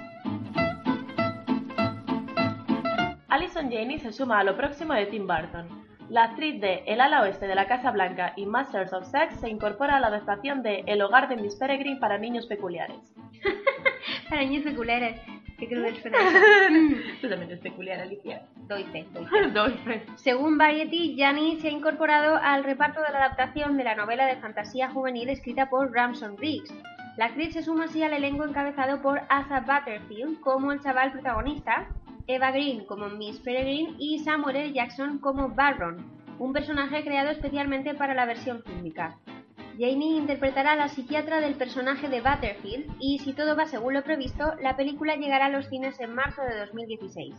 Alison 3.28 3.70
Janney 3.70 3.98
se 3.98 4.12
suma 4.12 4.38
a 4.38 4.44
lo 4.44 4.56
próximo 4.56 4.94
de 4.94 5.04
Tim 5.06 5.26
Burton. 5.26 5.84
La 6.08 6.24
actriz 6.24 6.60
de 6.62 6.82
El 6.86 7.02
ala 7.02 7.22
oeste 7.22 7.46
de 7.46 7.54
la 7.54 7.66
Casa 7.66 7.90
Blanca 7.90 8.32
y 8.34 8.46
Masters 8.46 8.94
of 8.94 9.06
Sex 9.06 9.38
se 9.40 9.50
incorpora 9.50 9.96
a 9.96 10.00
la 10.00 10.06
adaptación 10.06 10.62
de 10.62 10.82
El 10.86 11.02
hogar 11.02 11.28
de 11.28 11.36
Miss 11.36 11.56
Peregrine 11.56 12.00
para 12.00 12.16
niños 12.16 12.46
peculiares. 12.46 13.14
para 14.30 14.42
niños 14.42 14.64
peculiares. 14.64 15.20
Qué 15.68 15.74
cruel 15.74 15.96
suena 15.96 16.18
Tú 17.20 17.28
también 17.28 17.50
eres 17.50 17.60
peculiar, 17.60 18.00
Alicia. 18.00 18.42
Doy 18.68 18.84
fe, 18.84 19.06
doy 19.14 19.24
fe. 19.30 19.50
Doy 19.50 19.72
fe. 19.84 20.02
Según 20.16 20.58
Variety, 20.58 21.16
Janney 21.18 21.58
se 21.60 21.68
ha 21.68 21.70
incorporado 21.70 22.36
al 22.36 22.64
reparto 22.64 23.00
de 23.00 23.10
la 23.10 23.18
adaptación 23.18 23.76
de 23.78 23.84
la 23.84 23.94
novela 23.94 24.26
de 24.26 24.36
fantasía 24.36 24.90
juvenil 24.90 25.30
escrita 25.30 25.70
por 25.70 25.90
Ramson 25.92 26.36
Riggs. 26.36 26.72
La 27.16 27.26
actriz 27.26 27.54
se 27.54 27.62
suma 27.62 27.84
así 27.84 28.02
al 28.02 28.12
elenco 28.12 28.44
encabezado 28.44 29.00
por 29.00 29.22
Asa 29.30 29.60
Butterfield 29.60 30.40
como 30.40 30.72
el 30.72 30.82
chaval 30.82 31.12
protagonista, 31.12 31.88
Eva 32.26 32.50
Green 32.50 32.84
como 32.84 33.08
Miss 33.08 33.38
Peregrine 33.40 33.94
y 33.98 34.18
Samuel 34.18 34.56
L. 34.56 34.72
Jackson 34.72 35.18
como 35.18 35.48
Barron, 35.48 36.04
un 36.38 36.52
personaje 36.52 37.02
creado 37.04 37.30
especialmente 37.30 37.94
para 37.94 38.14
la 38.14 38.26
versión 38.26 38.62
fílmica. 38.64 39.16
Janie 39.76 40.16
interpretará 40.18 40.72
a 40.72 40.76
la 40.76 40.88
psiquiatra 40.88 41.40
del 41.40 41.56
personaje 41.56 42.08
de 42.08 42.20
Butterfield 42.20 42.94
y, 43.00 43.18
si 43.18 43.32
todo 43.32 43.56
va 43.56 43.66
según 43.66 43.94
lo 43.94 44.04
previsto, 44.04 44.54
la 44.60 44.76
película 44.76 45.16
llegará 45.16 45.46
a 45.46 45.48
los 45.50 45.66
cines 45.66 45.98
en 45.98 46.14
marzo 46.14 46.42
de 46.42 46.60
2016. 46.60 47.34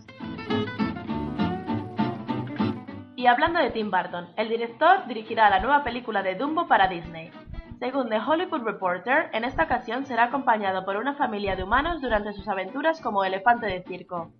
Y 3.15 3.27
hablando 3.27 3.59
de 3.59 3.71
Tim 3.71 3.89
Burton, 3.89 4.27
el 4.35 4.49
director 4.49 5.07
dirigirá 5.07 5.49
la 5.49 5.61
nueva 5.61 5.85
película 5.85 6.21
de 6.23 6.35
Dumbo 6.35 6.67
para 6.67 6.89
Disney. 6.89 7.31
Según 7.79 8.09
The 8.09 8.19
Hollywood 8.19 8.63
Reporter, 8.63 9.29
en 9.31 9.45
esta 9.45 9.63
ocasión 9.63 10.05
será 10.05 10.25
acompañado 10.25 10.83
por 10.83 10.97
una 10.97 11.15
familia 11.15 11.55
de 11.55 11.63
humanos 11.63 12.01
durante 12.01 12.33
sus 12.33 12.47
aventuras 12.49 12.99
como 12.99 13.23
elefante 13.23 13.65
de 13.67 13.83
circo. 13.83 14.33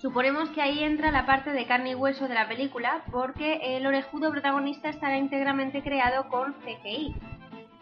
Suponemos 0.00 0.48
que 0.48 0.62
ahí 0.62 0.82
entra 0.82 1.10
la 1.10 1.26
parte 1.26 1.50
de 1.50 1.66
carne 1.66 1.90
y 1.90 1.94
hueso 1.94 2.26
de 2.26 2.32
la 2.32 2.48
película, 2.48 3.04
porque 3.12 3.76
el 3.76 3.86
orejudo 3.86 4.30
protagonista 4.30 4.88
estará 4.88 5.18
íntegramente 5.18 5.82
creado 5.82 6.26
con 6.30 6.54
CGI. 6.54 7.14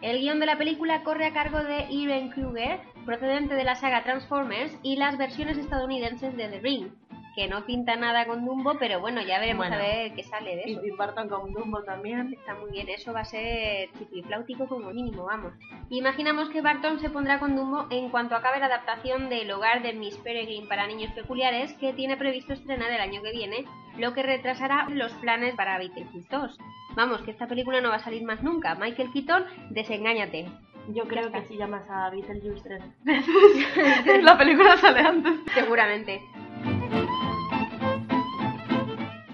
El 0.01 0.19
guion 0.19 0.41
de 0.41 0.45
la 0.45 0.57
película 0.57 1.03
corre 1.03 1.27
a 1.27 1.33
cargo 1.33 1.63
de 1.63 1.85
Irene 1.89 2.29
Kruger, 2.29 2.81
procedente 3.05 3.55
de 3.55 3.63
la 3.63 3.75
saga 3.75 4.03
Transformers 4.03 4.77
y 4.83 4.97
las 4.97 5.17
versiones 5.17 5.57
estadounidenses 5.57 6.35
de 6.35 6.49
The 6.49 6.59
Ring, 6.59 6.91
que 7.39 7.47
no 7.47 7.65
pinta 7.65 7.95
nada 7.95 8.25
con 8.25 8.45
Dumbo, 8.45 8.73
pero 8.77 8.99
bueno, 8.99 9.21
ya 9.21 9.39
veremos 9.39 9.65
Bueno. 9.69 9.81
a 9.81 9.87
ver 9.87 10.13
qué 10.13 10.23
sale 10.23 10.57
de 10.57 10.63
eso. 10.63 10.81
Y 10.81 10.89
Tim 10.89 10.97
Burton 10.97 11.29
con 11.29 11.53
Dumbo 11.53 11.81
también. 11.83 12.33
Está 12.33 12.53
muy 12.55 12.69
bien, 12.71 12.89
eso 12.89 13.13
va 13.13 13.21
a 13.21 13.25
ser 13.25 13.89
chiflifláutico 13.97 14.67
como 14.67 14.91
mínimo, 14.91 15.23
vamos. 15.23 15.53
Imaginamos 15.89 16.49
que 16.49 16.61
Barton 16.61 16.99
se 16.99 17.09
pondrá 17.09 17.39
con 17.39 17.55
Dumbo 17.55 17.87
en 17.91 18.09
cuanto 18.09 18.35
acabe 18.35 18.59
la 18.59 18.65
adaptación 18.65 19.29
del 19.29 19.49
hogar 19.51 19.81
de 19.81 19.93
Miss 19.93 20.17
Peregrine 20.17 20.67
para 20.67 20.85
niños 20.85 21.13
peculiares 21.13 21.71
que 21.75 21.93
tiene 21.93 22.17
previsto 22.17 22.51
estrenar 22.51 22.91
el 22.91 22.99
año 22.99 23.21
que 23.21 23.31
viene, 23.31 23.63
lo 23.97 24.13
que 24.13 24.21
retrasará 24.23 24.89
los 24.89 25.13
planes 25.13 25.55
para 25.55 25.77
Beetlejuice 25.77 26.27
2. 26.29 26.57
Vamos, 26.97 27.21
que 27.21 27.31
esta 27.31 27.47
película 27.47 27.79
no 27.79 27.87
va 27.87 27.95
a 27.95 27.99
salir 27.99 28.23
más 28.23 28.43
nunca. 28.43 28.75
Michael 28.75 29.13
Keaton, 29.13 29.45
desengáñate. 29.69 30.45
Yo 30.89 31.07
creo 31.07 31.31
que 31.31 31.41
si 31.43 31.55
llamas 31.55 31.89
a 31.89 32.09
Beetlejuice 32.09 32.63
tres 32.63 32.83
veces, 33.05 34.23
la 34.23 34.37
película 34.37 34.75
sale 34.75 34.99
antes. 34.99 35.33
Seguramente. 35.53 36.21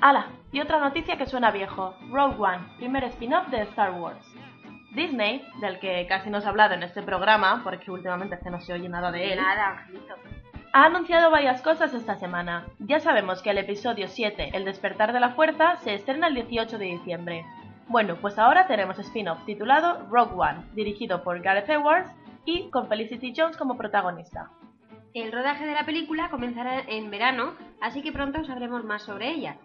¡Hala! 0.06 0.28
Y 0.52 0.62
otra 0.62 0.78
noticia 0.80 1.18
que 1.18 1.26
suena 1.26 1.50
viejo. 1.50 1.96
Rogue 2.12 2.36
One, 2.38 2.60
primer 2.78 3.06
spin-off 3.06 3.48
de 3.48 3.62
Star 3.64 3.92
Wars. 3.94 4.24
Disney, 4.92 5.42
del 5.62 5.80
que 5.80 6.06
casi 6.06 6.30
no 6.30 6.40
se 6.42 6.46
ha 6.46 6.52
hablado 6.52 6.76
en 6.76 6.84
este 6.84 7.02
programa, 7.02 7.62
porque 7.64 7.90
últimamente 7.90 8.36
es 8.36 8.44
que 8.44 8.52
no 8.52 8.62
se 8.62 8.74
oye 8.74 8.88
nada 8.88 9.12
de 9.12 9.34
él, 9.34 9.40
Nada, 9.40 9.70
Angelito. 9.70 10.14
ha 10.74 10.86
anunciado 10.86 11.32
varias 11.32 11.60
cosas 11.64 11.92
esta 11.96 12.18
semana. 12.18 12.68
Ya 12.78 13.00
sabemos 13.00 13.42
que 13.42 13.50
el 13.50 13.58
episodio 13.58 14.08
7, 14.08 14.52
El 14.54 14.64
despertar 14.64 15.12
de 15.12 15.20
la 15.20 15.32
fuerza, 15.32 15.78
se 15.78 15.96
estrena 15.96 16.28
el 16.28 16.36
18 16.36 16.78
de 16.78 16.86
diciembre. 16.86 17.44
Bueno, 17.88 18.18
pues 18.22 18.38
ahora 18.38 18.68
tenemos 18.68 19.00
spin-off 19.00 19.44
titulado 19.48 20.06
Rogue 20.12 20.36
One, 20.36 20.66
dirigido 20.76 21.24
por 21.24 21.42
Gareth 21.42 21.68
Edwards 21.72 22.12
y 22.46 22.70
con 22.70 22.88
Felicity 22.90 23.34
Jones 23.36 23.58
como 23.58 23.76
protagonista. 23.76 24.52
El 25.16 25.32
rodaje 25.32 25.66
de 25.66 25.74
la 25.74 25.84
película 25.86 26.30
comenzará 26.30 26.82
en 26.82 27.10
verano, 27.10 27.56
así 27.82 28.04
que 28.04 28.12
pronto 28.12 28.44
sabremos 28.46 28.84
más 28.84 29.02
sobre 29.02 29.30
ella. 29.32 29.56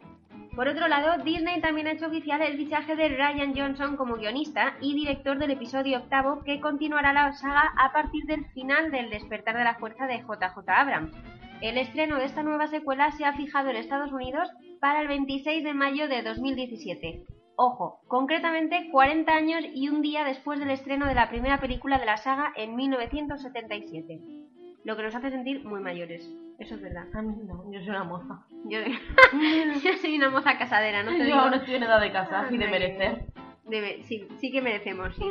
Por 0.54 0.68
otro 0.68 0.88
lado, 0.88 1.22
Disney 1.22 1.60
también 1.60 1.86
ha 1.86 1.92
hecho 1.92 2.06
oficial 2.06 2.42
el 2.42 2.56
fichaje 2.56 2.96
de 2.96 3.08
Ryan 3.08 3.54
Johnson 3.56 3.96
como 3.96 4.16
guionista 4.16 4.74
y 4.80 4.94
director 4.94 5.38
del 5.38 5.52
episodio 5.52 5.98
octavo 5.98 6.42
que 6.44 6.60
continuará 6.60 7.12
la 7.12 7.32
saga 7.32 7.72
a 7.78 7.92
partir 7.92 8.24
del 8.24 8.44
final 8.46 8.90
del 8.90 9.10
Despertar 9.10 9.56
de 9.56 9.64
la 9.64 9.76
Fuerza 9.76 10.06
de 10.06 10.18
JJ 10.18 10.68
Abrams. 10.68 11.14
El 11.60 11.78
estreno 11.78 12.16
de 12.16 12.24
esta 12.24 12.42
nueva 12.42 12.66
secuela 12.66 13.10
se 13.12 13.24
ha 13.24 13.34
fijado 13.34 13.70
en 13.70 13.76
Estados 13.76 14.12
Unidos 14.12 14.48
para 14.80 15.02
el 15.02 15.08
26 15.08 15.62
de 15.62 15.74
mayo 15.74 16.08
de 16.08 16.22
2017. 16.22 17.24
Ojo, 17.56 18.00
concretamente 18.08 18.88
40 18.90 19.32
años 19.32 19.64
y 19.74 19.88
un 19.90 20.00
día 20.00 20.24
después 20.24 20.58
del 20.58 20.70
estreno 20.70 21.06
de 21.06 21.14
la 21.14 21.28
primera 21.28 21.58
película 21.58 21.98
de 21.98 22.06
la 22.06 22.16
saga 22.16 22.52
en 22.56 22.74
1977. 22.74 24.49
Lo 24.84 24.96
que 24.96 25.02
nos 25.02 25.14
hace 25.14 25.30
sentir 25.30 25.64
muy 25.64 25.80
mayores. 25.80 26.28
Eso 26.58 26.74
es 26.74 26.82
verdad. 26.82 27.04
A 27.14 27.22
mí 27.22 27.34
no, 27.46 27.70
yo 27.72 27.80
soy 27.80 27.90
una 27.90 28.04
moza. 28.04 28.44
Yo, 28.64 28.78
yo 29.84 29.92
soy 30.00 30.16
una 30.16 30.30
moza 30.30 30.58
casadera, 30.58 31.02
no 31.02 31.10
te 31.12 31.18
yo 31.18 31.24
digo. 31.24 31.50
no 31.50 31.56
estoy 31.56 31.74
en 31.74 31.82
edad 31.82 32.00
de 32.00 32.12
casa 32.12 32.46
y 32.50 32.56
de 32.58 32.68
merecer. 32.68 33.26
Debe- 33.64 34.02
sí, 34.02 34.26
sí 34.38 34.50
que 34.50 34.60
merecemos, 34.62 35.14
sí. 35.16 35.24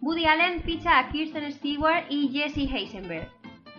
Woody 0.00 0.24
Allen 0.26 0.62
ficha 0.62 0.98
a 0.98 1.08
Kirsten 1.10 1.52
Stewart 1.52 2.04
y 2.08 2.28
Jesse 2.28 2.72
Eisenberg. 2.72 3.28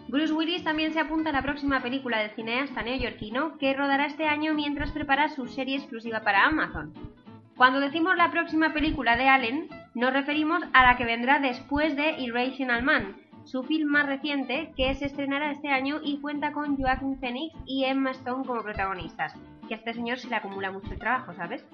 Bruce 0.08 0.34
Willis 0.34 0.64
también 0.64 0.92
se 0.94 1.00
apunta 1.00 1.30
a 1.30 1.34
la 1.34 1.42
próxima 1.42 1.82
película 1.82 2.20
del 2.20 2.32
cineasta 2.32 2.82
neoyorquino 2.82 3.58
que 3.58 3.74
rodará 3.74 4.06
este 4.08 4.26
año 4.28 4.54
mientras 4.54 4.92
prepara 4.92 5.30
su 5.30 5.48
serie 5.48 5.78
exclusiva 5.78 6.22
para 6.22 6.46
Amazon. 6.46 6.94
Cuando 7.56 7.80
decimos 7.80 8.16
la 8.16 8.32
próxima 8.32 8.74
película 8.74 9.18
de 9.18 9.28
Allen, 9.28 9.68
nos 9.96 10.14
referimos 10.14 10.62
a 10.74 10.84
la 10.84 10.98
que 10.98 11.06
vendrá 11.06 11.40
después 11.40 11.96
de 11.96 12.20
Irrational 12.20 12.84
Man, 12.84 13.16
su 13.44 13.64
film 13.64 13.90
más 13.90 14.06
reciente 14.06 14.72
que 14.78 14.94
se 14.94 15.06
estrenará 15.06 15.52
este 15.52 15.70
año 15.70 16.00
y 16.04 16.20
cuenta 16.20 16.52
con 16.52 16.78
Joaquin 16.78 17.20
Phoenix 17.20 17.56
y 17.66 17.86
Emma 17.86 18.12
Stone 18.12 18.46
como 18.46 18.62
protagonistas. 18.62 19.34
Que 19.68 19.74
a 19.74 19.78
este 19.78 19.94
señor 19.94 20.20
se 20.20 20.30
le 20.30 20.36
acumula 20.36 20.72
mucho 20.72 20.92
el 20.94 21.00
trabajo, 21.00 21.34
¿sabes? 21.34 21.66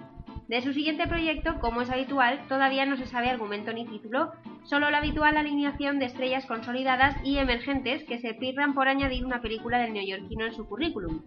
De 0.47 0.61
su 0.61 0.73
siguiente 0.73 1.07
proyecto, 1.07 1.59
como 1.59 1.81
es 1.81 1.89
habitual, 1.89 2.39
todavía 2.47 2.85
no 2.85 2.97
se 2.97 3.07
sabe 3.07 3.29
argumento 3.29 3.73
ni 3.73 3.85
título, 3.85 4.31
solo 4.63 4.89
la 4.91 4.99
habitual 4.99 5.37
alineación 5.37 5.97
de 5.99 6.05
estrellas 6.05 6.45
consolidadas 6.45 7.15
y 7.23 7.39
emergentes 7.39 8.03
que 8.03 8.19
se 8.19 8.33
pirran 8.35 8.73
por 8.73 8.87
añadir 8.87 9.25
una 9.25 9.41
película 9.41 9.79
del 9.79 9.93
neoyorquino 9.93 10.45
en 10.45 10.53
su 10.53 10.67
currículum. 10.67 11.23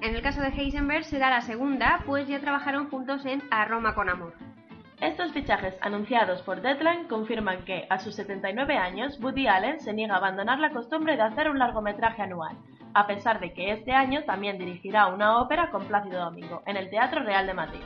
En 0.00 0.14
el 0.14 0.22
caso 0.22 0.40
de 0.42 0.48
Heisenberg 0.48 1.04
será 1.04 1.30
la 1.30 1.40
segunda, 1.40 2.02
pues 2.06 2.28
ya 2.28 2.40
trabajaron 2.40 2.88
juntos 2.88 3.24
en 3.26 3.42
A 3.50 3.64
Roma 3.64 3.94
con 3.94 4.08
Amor. 4.08 4.34
Estos 5.00 5.32
fichajes 5.32 5.76
anunciados 5.80 6.42
por 6.42 6.60
Deadline 6.60 7.06
confirman 7.06 7.64
que, 7.64 7.86
a 7.88 8.00
sus 8.00 8.16
79 8.16 8.76
años, 8.76 9.16
Woody 9.22 9.46
Allen 9.46 9.78
se 9.80 9.92
niega 9.92 10.14
a 10.14 10.16
abandonar 10.16 10.58
la 10.58 10.72
costumbre 10.72 11.16
de 11.16 11.22
hacer 11.22 11.48
un 11.48 11.60
largometraje 11.60 12.22
anual, 12.22 12.56
a 12.94 13.06
pesar 13.06 13.38
de 13.38 13.52
que 13.52 13.70
este 13.70 13.92
año 13.92 14.24
también 14.24 14.58
dirigirá 14.58 15.06
una 15.06 15.38
ópera 15.38 15.70
con 15.70 15.86
Plácido 15.86 16.24
Domingo, 16.24 16.62
en 16.66 16.76
el 16.76 16.90
Teatro 16.90 17.22
Real 17.22 17.46
de 17.46 17.54
Madrid, 17.54 17.80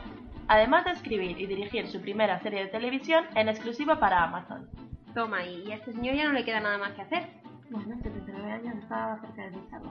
además 0.49 0.87
de 0.87 0.93
escribir 0.93 1.39
y 1.39 1.47
dirigir 1.47 1.87
su 1.87 2.01
primera 2.01 2.41
serie 2.41 2.65
de 2.65 2.71
televisión 2.71 3.27
en 3.35 3.51
exclusiva 3.51 4.01
para 4.01 4.25
Amazon. 4.25 4.71
Toma, 5.15 5.45
y 5.45 5.71
a 5.71 5.75
este 5.75 5.93
señor 5.93 6.15
ya 6.15 6.25
no 6.25 6.33
le 6.33 6.47
queda 6.47 6.61
nada 6.61 6.79
más 6.79 6.93
que 6.93 7.03
hacer. 7.03 7.29
Bueno, 7.69 7.95
79 7.95 8.53
años 8.53 8.77
está 8.77 9.19
cerca 9.21 9.43
de 9.43 9.51
ducharlo. 9.51 9.91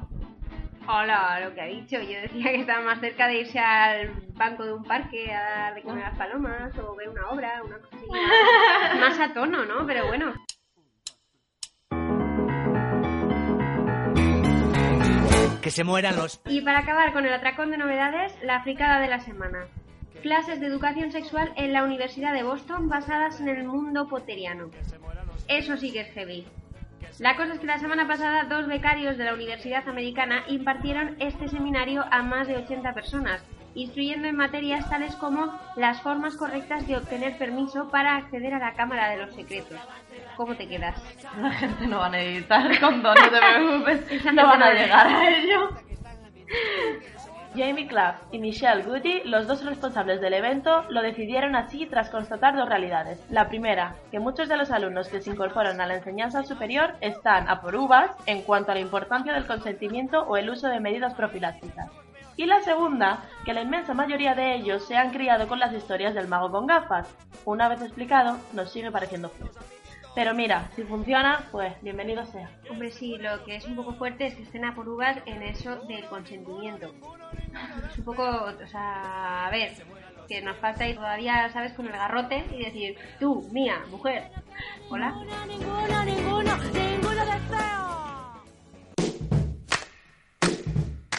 Hola, 0.88 1.40
lo 1.42 1.54
que 1.54 1.62
ha 1.62 1.66
dicho. 1.66 2.00
Yo 2.02 2.22
decía 2.22 2.52
que 2.52 2.62
estaba 2.62 2.82
más 2.84 3.00
cerca 3.00 3.28
de 3.28 3.42
irse 3.42 3.60
al 3.60 4.14
banco 4.34 4.66
de 4.66 4.74
un 4.74 4.84
parque 4.84 5.32
a 5.32 5.42
dar 5.42 5.76
de 5.76 5.84
comer 5.84 6.06
a 6.06 6.10
las 6.10 6.18
palomas 6.18 6.78
o 6.80 6.96
ver 6.96 7.10
una 7.10 7.30
obra, 7.30 7.62
una 7.64 7.78
cosa 7.78 7.96
así. 7.96 8.08
Más 9.00 9.20
a 9.20 9.34
tono, 9.34 9.66
¿no? 9.66 9.86
Pero 9.86 10.08
bueno. 10.08 10.34
Que 15.62 15.70
se 15.70 15.84
mueran 15.84 16.16
los... 16.16 16.42
Y 16.48 16.62
para 16.62 16.80
acabar 16.80 17.14
con 17.14 17.26
el 17.26 17.34
atracón 17.34 17.70
de 17.70 17.78
novedades, 17.78 18.34
la 18.42 18.64
fricada 18.64 19.00
de 19.00 19.08
la 19.08 19.20
semana. 19.20 19.68
Clases 20.24 20.60
de 20.60 20.68
educación 20.68 21.12
sexual 21.12 21.54
en 21.56 21.74
la 21.74 21.84
Universidad 21.84 22.34
de 22.34 22.44
Boston 22.44 22.90
basadas 22.90 23.40
en 23.40 23.50
el 23.50 23.64
mundo 23.64 24.08
potteriano. 24.08 24.72
Eso 25.48 25.78
sí 25.78 25.92
que 25.92 26.02
es 26.02 26.12
heavy. 26.14 26.48
La 27.20 27.36
cosa 27.36 27.54
es 27.54 27.60
que 27.60 27.68
la 27.68 27.78
semana 27.78 28.08
pasada 28.08 28.46
dos 28.46 28.68
becarios 28.68 29.18
de 29.18 29.26
la 29.26 29.34
Universidad 29.34 29.88
Americana 29.88 30.44
impartieron 30.48 31.16
este 31.20 31.48
seminario 31.48 32.04
a 32.10 32.24
más 32.24 32.48
de 32.48 32.58
80 32.58 32.94
personas, 32.94 33.44
instruyendo 33.76 34.28
en 34.28 34.36
materias 34.36 34.90
tales 34.90 35.16
como 35.16 35.60
las 35.76 36.02
formas 36.02 36.36
correctas 36.36 36.88
de 36.88 36.98
obtener 36.98 37.38
permiso 37.38 37.90
para 37.90 38.16
acceder 38.16 38.54
a 38.54 38.60
la 38.60 38.74
Cámara 38.74 39.10
de 39.10 39.18
los 39.18 39.36
Secretos. 39.36 39.80
¿Cómo 40.36 40.56
te 40.56 40.68
quedas? 40.68 40.96
La 41.38 41.52
gente 41.52 41.88
no 41.88 42.00
va 42.00 42.08
a 42.08 42.10
necesitar 42.10 42.82
no 42.82 43.14
te 43.14 43.30
preocupes, 43.30 44.26
no 44.34 44.44
van 44.48 44.64
a 44.64 44.74
llegar 44.74 45.08
a 45.08 45.30
ello. 45.30 45.70
Jamie 47.56 47.88
Clapp 47.88 48.22
y 48.32 48.40
Michelle 48.40 48.84
Goody, 48.84 49.24
los 49.26 49.46
dos 49.46 49.66
responsables 49.66 50.22
del 50.22 50.34
evento, 50.34 50.86
lo 50.90 51.02
decidieron 51.02 51.56
así 51.56 51.86
tras 51.86 52.10
constatar 52.10 52.56
dos 52.56 52.70
realidades. 52.70 53.20
La 53.30 53.50
primera, 53.50 53.96
que 54.10 54.20
muchos 54.20 54.48
de 54.48 54.56
los 54.56 54.72
alumnos 54.72 55.10
que 55.10 55.22
se 55.22 55.32
incorporan 55.32 55.82
a 55.82 55.88
la 55.88 55.96
enseñanza 55.96 56.44
superior 56.44 56.94
están 57.02 57.50
a 57.50 57.60
por 57.60 57.76
uvas 57.76 58.12
en 58.26 58.42
cuanto 58.44 58.72
a 58.72 58.76
la 58.76 58.82
importancia 58.82 59.34
del 59.34 59.48
consentimiento 59.48 60.22
o 60.24 60.38
el 60.38 60.50
uso 60.50 60.70
de 60.70 60.80
medidas 60.80 61.14
profilácticas. 61.14 61.92
Y 62.38 62.46
la 62.46 62.62
segunda, 62.62 63.20
que 63.44 63.54
la 63.54 63.62
inmensa 63.62 63.94
mayoría 63.94 64.34
de 64.34 64.56
ellos 64.56 64.88
se 64.88 64.96
han 64.96 65.12
criado 65.12 65.48
con 65.48 65.60
las 65.60 65.74
historias 65.74 66.14
del 66.14 66.30
mago 66.30 66.50
con 66.52 66.68
gafas. 66.68 67.14
Una 67.44 67.68
vez 67.68 67.82
explicado, 67.82 68.38
nos 68.54 68.72
sigue 68.72 68.92
pareciendo 68.92 69.30
fuerte. 69.30 69.81
Pero 70.14 70.34
mira, 70.34 70.70
si 70.76 70.84
funciona, 70.84 71.48
pues 71.52 71.74
bienvenido 71.82 72.26
sea. 72.26 72.50
Hombre, 72.70 72.92
sí, 72.92 73.18
lo 73.18 73.44
que 73.46 73.56
es 73.56 73.66
un 73.66 73.76
poco 73.76 73.94
fuerte 73.94 74.28
es 74.28 74.36
que 74.36 74.44
estén 74.44 74.66
a 74.66 74.76
por 74.76 74.90
uvas 74.90 75.18
en 75.26 75.42
eso 75.42 75.78
del 75.88 76.06
consentimiento. 76.06 76.94
Es 77.90 77.98
un 77.98 78.04
poco, 78.04 78.24
o 78.24 78.68
sea, 78.68 79.48
a 79.48 79.50
ver, 79.52 79.72
que 80.28 80.42
nos 80.42 80.58
falta 80.58 80.88
ir 80.88 80.96
todavía, 80.96 81.50
¿sabes?, 81.54 81.74
con 81.74 81.86
el 81.86 81.94
garrote 81.94 82.44
y 82.54 82.66
decir, 82.66 82.98
tú, 83.20 83.48
mía, 83.54 83.84
mujer, 83.90 84.30
hola. 84.90 85.12
Ninguno, 85.48 86.04
ninguno, 86.06 86.58
ninguno. 86.58 87.02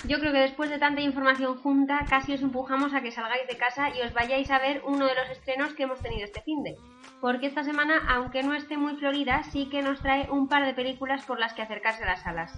Yo 0.05 0.21
creo 0.21 0.33
que 0.33 0.41
después 0.41 0.69
de 0.69 0.79
tanta 0.79 1.01
información 1.01 1.57
junta, 1.63 2.05
casi 2.07 2.35
os 2.35 2.43
empujamos 2.43 2.93
a 2.93 3.01
que 3.01 3.11
salgáis 3.11 3.47
de 3.49 3.57
casa 3.57 3.89
y 3.97 4.03
os 4.03 4.13
vayáis 4.13 4.51
a 4.51 4.59
ver 4.59 4.83
uno 4.85 5.07
de 5.07 5.15
los 5.15 5.31
estrenos 5.31 5.73
que 5.73 5.85
hemos 5.85 6.01
tenido 6.01 6.25
este 6.25 6.43
fin 6.43 6.63
de. 6.63 6.77
Porque 7.23 7.47
esta 7.47 7.63
semana, 7.63 8.03
aunque 8.09 8.43
no 8.43 8.53
esté 8.53 8.77
muy 8.77 8.97
florida, 8.97 9.45
sí 9.45 9.67
que 9.71 9.81
nos 9.81 10.01
trae 10.01 10.29
un 10.29 10.49
par 10.49 10.67
de 10.67 10.75
películas 10.75 11.25
por 11.25 11.39
las 11.39 11.53
que 11.53 11.63
acercarse 11.63 12.03
a 12.03 12.07
las 12.07 12.23
salas. 12.23 12.53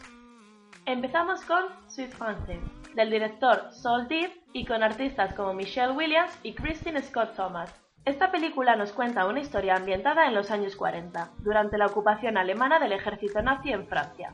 Empezamos 0.87 1.42
con 1.42 1.64
Sweet 1.87 2.12
Frances, 2.12 2.61
del 2.94 3.11
director 3.11 3.68
Saul 3.72 4.09
Deep 4.09 4.31
y 4.55 4.64
con 4.64 4.83
artistas 4.83 5.35
como 5.35 5.53
Michelle 5.53 5.92
Williams 5.92 6.33
y 6.42 6.55
Christine 6.55 7.03
Scott 7.03 7.37
Thomas. 7.37 7.79
Esta 8.07 8.33
película 8.33 8.74
nos 8.74 8.92
cuenta 8.92 9.27
una 9.27 9.40
historia 9.40 9.77
ambientada 9.77 10.27
en 10.27 10.35
los 10.35 10.50
años 10.50 10.77
40, 10.77 11.29
durante 11.40 11.77
la 11.77 11.85
ocupación 11.85 12.38
alemana 12.38 12.79
del 12.79 12.92
ejército 12.92 13.42
nazi 13.42 13.70
en 13.70 13.87
Francia. 13.87 14.33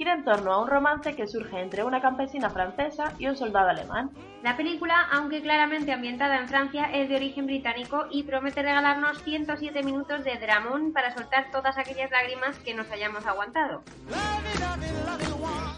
Gira 0.00 0.14
en 0.14 0.24
torno 0.24 0.50
a 0.50 0.62
un 0.62 0.66
romance 0.66 1.14
que 1.14 1.26
surge 1.26 1.60
entre 1.60 1.84
una 1.84 2.00
campesina 2.00 2.48
francesa 2.48 3.12
y 3.18 3.26
un 3.26 3.36
soldado 3.36 3.68
alemán. 3.68 4.10
La 4.42 4.56
película, 4.56 5.06
aunque 5.12 5.42
claramente 5.42 5.92
ambientada 5.92 6.38
en 6.38 6.48
Francia, 6.48 6.88
es 6.90 7.10
de 7.10 7.16
origen 7.16 7.44
británico 7.44 8.06
y 8.10 8.22
promete 8.22 8.62
regalarnos 8.62 9.22
107 9.22 9.82
minutos 9.82 10.24
de 10.24 10.38
dramón 10.38 10.94
para 10.94 11.10
soltar 11.14 11.50
todas 11.50 11.76
aquellas 11.76 12.10
lágrimas 12.10 12.58
que 12.60 12.72
nos 12.72 12.90
hayamos 12.90 13.26
aguantado. 13.26 13.82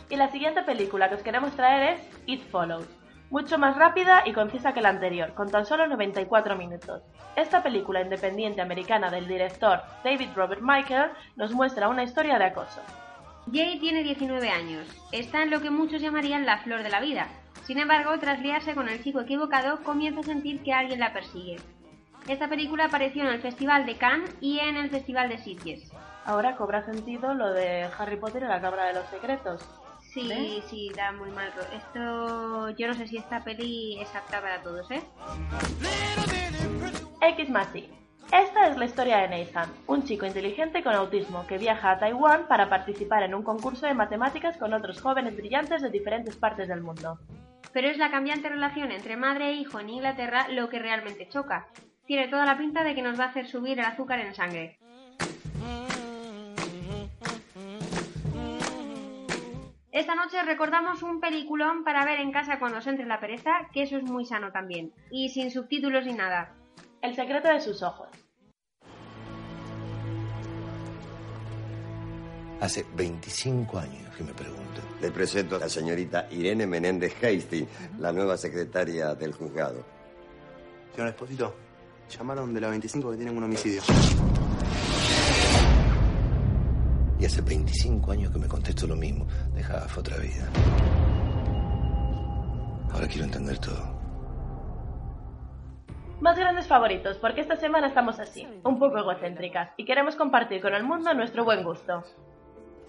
Y 0.09 0.15
la 0.15 0.31
siguiente 0.31 0.63
película 0.63 1.09
que 1.09 1.17
os 1.17 1.23
queremos 1.23 1.51
traer 1.57 1.95
es 1.95 2.09
It 2.27 2.49
Follows, 2.49 2.87
mucho 3.29 3.59
más 3.59 3.77
rápida 3.77 4.23
y 4.25 4.33
concisa 4.33 4.73
que 4.73 4.83
la 4.83 4.91
anterior, 4.91 5.35
con 5.35 5.51
tan 5.51 5.67
solo 5.67 5.89
94 5.89 6.55
minutos. 6.55 7.03
Esta 7.35 7.61
película 7.65 8.03
independiente 8.03 8.61
americana 8.61 9.11
del 9.11 9.27
director 9.27 9.83
David 10.05 10.29
Robert 10.37 10.61
Michael 10.63 11.11
nos 11.35 11.51
muestra 11.51 11.89
una 11.89 12.05
historia 12.05 12.39
de 12.39 12.45
acoso. 12.45 12.83
Jay 13.51 13.79
tiene 13.81 14.03
19 14.03 14.49
años, 14.51 14.87
está 15.11 15.43
en 15.43 15.51
lo 15.51 15.61
que 15.61 15.71
muchos 15.71 16.01
llamarían 16.01 16.47
la 16.47 16.59
flor 16.59 16.83
de 16.83 16.91
la 16.91 17.01
vida. 17.01 17.29
Sin 17.65 17.79
embargo, 17.79 18.19
tras 18.19 18.41
liarse 18.41 18.75
con 18.75 18.89
el 18.89 19.03
chico 19.03 19.21
equivocado, 19.21 19.83
comienza 19.83 20.21
a 20.21 20.25
sentir 20.25 20.63
que 20.63 20.73
alguien 20.73 21.01
la 21.01 21.13
persigue. 21.13 21.57
Esta 22.29 22.49
película 22.49 22.85
apareció 22.85 23.23
en 23.23 23.29
el 23.29 23.41
Festival 23.41 23.85
de 23.85 23.97
Cannes 23.97 24.35
y 24.41 24.61
en 24.61 24.77
el 24.77 24.91
Festival 24.91 25.29
de 25.29 25.39
Sitges. 25.39 25.91
Ahora 26.25 26.57
cobra 26.57 26.85
sentido 26.85 27.35
lo 27.35 27.53
de 27.53 27.89
Harry 27.99 28.17
Potter 28.17 28.45
y 28.45 28.47
la 28.47 28.61
Cabra 28.61 28.85
de 28.87 28.95
los 28.95 29.07
Secretos. 29.09 29.69
Sí, 30.13 30.31
¿Eh? 30.31 30.63
sí, 30.69 30.93
da 30.95 31.11
muy 31.13 31.31
mal. 31.31 31.53
Esto, 31.75 32.71
yo 32.71 32.87
no 32.87 32.95
sé 32.95 33.09
si 33.09 33.17
esta 33.17 33.43
peli 33.43 34.01
es 34.01 34.15
apta 34.15 34.41
para 34.41 34.63
todos, 34.63 34.89
¿eh? 34.91 35.03
X 37.23 37.49
más. 37.49 37.69
Esta 38.33 38.67
es 38.69 38.79
la 38.79 38.87
historia 38.87 39.19
de 39.19 39.29
Nathan, 39.29 39.71
un 39.87 40.05
chico 40.05 40.25
inteligente 40.25 40.83
con 40.83 40.95
autismo 40.95 41.47
que 41.47 41.59
viaja 41.59 41.91
a 41.91 41.99
Taiwán 41.99 42.49
para 42.49 42.71
participar 42.71 43.23
en 43.25 43.35
un 43.35 43.43
concurso 43.43 43.85
de 43.85 43.93
matemáticas 43.93 44.57
con 44.57 44.73
otros 44.73 45.03
jóvenes 45.03 45.37
brillantes 45.37 45.83
de 45.83 45.91
diferentes 45.91 46.37
partes 46.37 46.67
del 46.67 46.81
mundo. 46.81 47.19
Pero 47.75 47.89
es 47.89 47.99
la 47.99 48.11
cambiante 48.11 48.49
relación 48.49 48.91
entre 48.91 49.19
madre 49.19 49.51
e 49.51 49.53
hijo 49.57 49.81
en 49.81 49.91
Inglaterra 49.91 50.47
lo 50.49 50.71
que 50.71 50.79
realmente 50.79 51.29
choca. 51.29 51.67
Tiene 52.07 52.29
toda 52.29 52.47
la 52.47 52.57
pinta 52.57 52.83
de 52.83 52.95
que 52.95 53.03
nos 53.03 53.21
va 53.21 53.25
a 53.25 53.29
hacer 53.29 53.47
subir 53.47 53.79
el 53.79 53.85
azúcar 53.85 54.21
en 54.21 54.35
sangre. 54.35 54.79
Esta 59.91 60.15
noche 60.15 60.43
recordamos 60.43 61.03
un 61.03 61.21
peliculón 61.21 61.85
para 61.85 62.07
ver 62.07 62.21
en 62.21 62.33
casa 62.33 62.59
cuando 62.59 62.79
os 62.79 62.87
entre 62.87 63.05
la 63.05 63.21
pereza, 63.21 63.69
que 63.75 63.83
eso 63.83 63.99
es 63.99 64.05
muy 64.05 64.25
sano 64.25 64.53
también. 64.53 64.91
Y 65.11 65.29
sin 65.29 65.51
subtítulos 65.51 66.07
ni 66.07 66.15
nada. 66.15 66.55
El 67.03 67.17
secreto 67.17 67.49
de 67.49 67.61
sus 67.61 67.83
ojos. 67.83 68.07
Hace 72.61 72.87
25 72.95 73.77
años 73.77 74.17
que 74.17 74.23
me 74.23 74.33
pregunto. 74.33 74.81
Le 75.01 75.11
presento 75.11 75.57
a 75.57 75.59
la 75.59 75.69
señorita 75.69 76.29
Irene 76.31 76.65
Menéndez 76.65 77.13
Hastings, 77.17 77.69
la 77.99 78.13
nueva 78.13 78.37
secretaria 78.37 79.17
del 79.17 79.33
juzgado. 79.33 79.85
Señor 80.95 81.09
Esposito, 81.09 81.57
llamaron 82.09 82.55
de 82.55 82.61
la 82.61 82.69
25 82.69 83.11
que 83.11 83.17
tienen 83.17 83.37
un 83.37 83.43
homicidio. 83.43 83.83
Y 87.19 87.25
hace 87.25 87.41
25 87.41 88.13
años 88.13 88.33
que 88.33 88.39
me 88.39 88.47
contesto 88.47 88.87
lo 88.87 88.95
mismo. 88.95 89.27
Deja 89.53 89.81
fue 89.89 90.03
otra 90.03 90.19
vida. 90.19 90.49
Ahora 92.93 93.09
quiero 93.09 93.25
entender 93.25 93.59
todo. 93.59 93.92
Más 96.23 96.39
grandes 96.39 96.69
favoritos, 96.69 97.19
porque 97.19 97.41
esta 97.41 97.57
semana 97.57 97.89
estamos 97.89 98.21
así, 98.21 98.47
un 98.63 98.79
poco 98.79 98.97
egocéntricas, 98.97 99.71
y 99.77 99.85
queremos 99.85 100.15
compartir 100.15 100.63
con 100.63 100.73
el 100.73 100.85
mundo 100.85 101.13
nuestro 101.15 101.45
buen 101.45 101.65
gusto. 101.65 102.05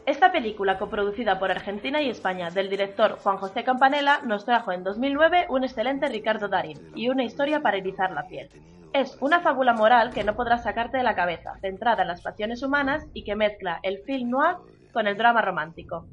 Esta 0.06 0.32
película, 0.32 0.78
coproducida 0.78 1.39
por 1.39 1.50
Argentina 1.50 2.00
y 2.00 2.12
España, 2.12 2.52
del 2.52 2.69
director 2.69 3.17
Juan 3.17 3.38
José 3.38 3.63
Campanella, 3.63 4.19
nos 4.24 4.46
trajo 4.46 4.72
en 4.72 4.84
2009 4.84 5.48
un 5.50 5.63
excelente 5.63 6.10
Ricardo 6.10 6.48
Darín 6.48 6.91
y 6.93 7.10
una 7.10 7.24
historia 7.24 7.60
para 7.62 7.78
erizar 7.78 8.12
la 8.12 8.28
piel. 8.28 8.50
Es 8.93 9.17
una 9.19 9.39
fábula 9.39 9.74
moral 9.74 10.13
que 10.13 10.24
no 10.24 10.36
podrás 10.36 10.62
sacarte 10.62 10.98
de 10.98 11.04
la 11.04 11.15
cabeza, 11.15 11.58
centrada 11.60 12.04
en 12.04 12.10
las 12.10 12.22
pasiones 12.22 12.62
humanas 12.62 13.04
y 13.15 13.24
que 13.24 13.36
mezcla 13.36 13.80
el 13.82 13.98
film 14.04 14.30
noir 14.30 14.58
con 14.91 15.08
el 15.08 15.17
drama 15.17 15.41
romántico. 15.41 16.06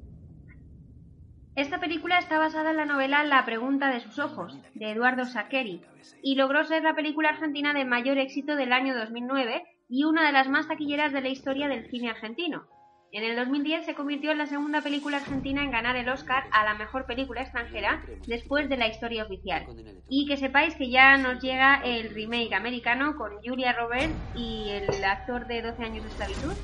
Esta 1.56 1.80
película 1.80 2.18
está 2.18 2.38
basada 2.38 2.70
en 2.70 2.76
la 2.76 2.84
novela 2.84 3.24
La 3.24 3.44
pregunta 3.44 3.90
de 3.90 4.00
sus 4.00 4.18
ojos, 4.18 4.56
de 4.74 4.92
Eduardo 4.92 5.24
Saccheri, 5.24 5.82
y 6.22 6.36
logró 6.36 6.64
ser 6.64 6.84
la 6.84 6.94
película 6.94 7.30
argentina 7.30 7.74
de 7.74 7.84
mayor 7.84 8.18
éxito 8.18 8.54
del 8.54 8.72
año 8.72 8.96
2009 8.96 9.64
y 9.88 10.04
una 10.04 10.24
de 10.24 10.32
las 10.32 10.48
más 10.48 10.68
taquilleras 10.68 11.12
de 11.12 11.20
la 11.20 11.28
historia 11.28 11.68
del 11.68 11.90
cine 11.90 12.10
argentino. 12.10 12.66
En 13.12 13.24
el 13.24 13.34
2010 13.34 13.84
se 13.84 13.94
convirtió 13.94 14.30
en 14.30 14.38
la 14.38 14.46
segunda 14.46 14.80
película 14.80 15.16
argentina 15.16 15.64
en 15.64 15.72
ganar 15.72 15.96
el 15.96 16.08
Oscar 16.08 16.44
a 16.52 16.64
la 16.64 16.74
mejor 16.74 17.06
película 17.06 17.42
extranjera 17.42 18.04
después 18.28 18.68
de 18.68 18.76
la 18.76 18.86
historia 18.86 19.24
oficial. 19.24 19.66
Y 20.08 20.28
que 20.28 20.36
sepáis 20.36 20.76
que 20.76 20.90
ya 20.90 21.16
nos 21.16 21.42
llega 21.42 21.82
el 21.84 22.14
remake 22.14 22.54
americano 22.54 23.16
con 23.16 23.32
Julia 23.42 23.72
Roberts 23.72 24.14
y 24.36 24.68
el 24.70 25.04
actor 25.04 25.48
de 25.48 25.62
12 25.62 25.82
años 25.82 26.04
de 26.04 26.10
esclavitud, 26.10 26.54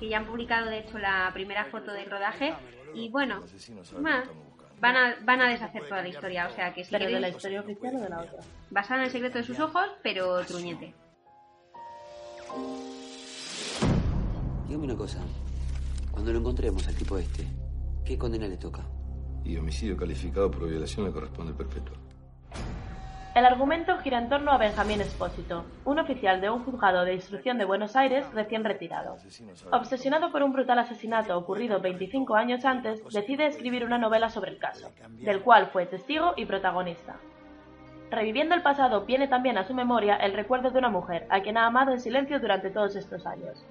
que 0.00 0.08
ya 0.08 0.18
han 0.18 0.26
publicado 0.26 0.68
de 0.70 0.78
hecho 0.80 0.98
la 0.98 1.30
primera 1.32 1.64
foto 1.66 1.92
del 1.92 2.10
rodaje. 2.10 2.54
Y 2.94 3.08
bueno, 3.10 3.40
ma, 4.00 4.22
van 4.80 4.96
a, 4.96 5.14
van 5.24 5.40
a 5.40 5.48
deshacer 5.48 5.82
toda 5.88 6.02
la 6.02 6.08
historia, 6.08 6.46
o 6.46 6.54
sea 6.54 6.72
que 6.72 6.84
si 6.84 6.90
¿Pero 6.92 7.06
de 7.06 7.10
queréis- 7.12 7.20
la 7.20 7.28
historia 7.28 7.60
oficial 7.60 7.96
o 7.96 8.00
de 8.00 8.08
la 8.08 8.20
otra? 8.20 8.38
basada 8.70 9.00
en 9.00 9.06
el 9.06 9.10
secreto 9.12 9.38
de 9.38 9.44
sus 9.44 9.58
ojos, 9.60 9.86
pero 10.02 10.44
truñete. 10.44 10.94
Dígame 14.66 14.84
una 14.84 14.96
cosa. 14.96 15.18
Cuando 16.10 16.32
lo 16.32 16.38
encontremos 16.38 16.86
al 16.88 16.94
tipo 16.94 17.18
este, 17.18 17.46
¿qué 18.04 18.16
condena 18.18 18.46
le 18.46 18.56
toca? 18.56 18.82
Y 19.44 19.56
homicidio 19.56 19.96
calificado 19.96 20.50
por 20.50 20.68
violación 20.68 21.06
le 21.06 21.12
corresponde 21.12 21.52
perpetua. 21.52 21.96
El 23.34 23.46
argumento 23.46 23.98
gira 23.98 24.18
en 24.18 24.28
torno 24.28 24.52
a 24.52 24.58
Benjamín 24.58 25.00
Espósito, 25.00 25.64
un 25.84 25.98
oficial 25.98 26.40
de 26.40 26.50
un 26.50 26.64
juzgado 26.64 27.04
de 27.04 27.14
instrucción 27.14 27.58
de 27.58 27.64
Buenos 27.64 27.96
Aires 27.96 28.24
recién 28.32 28.62
retirado. 28.62 29.16
Obsesionado 29.72 30.30
por 30.30 30.44
un 30.44 30.52
brutal 30.52 30.78
asesinato 30.78 31.36
ocurrido 31.36 31.80
25 31.80 32.36
años 32.36 32.64
antes, 32.64 33.02
decide 33.12 33.46
escribir 33.46 33.84
una 33.84 33.98
novela 33.98 34.28
sobre 34.28 34.52
el 34.52 34.58
caso, 34.58 34.92
del 35.08 35.40
cual 35.40 35.66
fue 35.72 35.86
testigo 35.86 36.34
y 36.36 36.46
protagonista. 36.46 37.16
Reviviendo 38.08 38.54
el 38.54 38.62
pasado, 38.62 39.04
viene 39.04 39.26
también 39.26 39.58
a 39.58 39.64
su 39.64 39.74
memoria 39.74 40.14
el 40.14 40.32
recuerdo 40.32 40.70
de 40.70 40.78
una 40.78 40.90
mujer 40.90 41.26
a 41.28 41.40
quien 41.40 41.56
ha 41.56 41.66
amado 41.66 41.90
en 41.90 42.00
silencio 42.00 42.38
durante 42.38 42.70
todos 42.70 42.94
estos 42.94 43.26
años. 43.26 43.66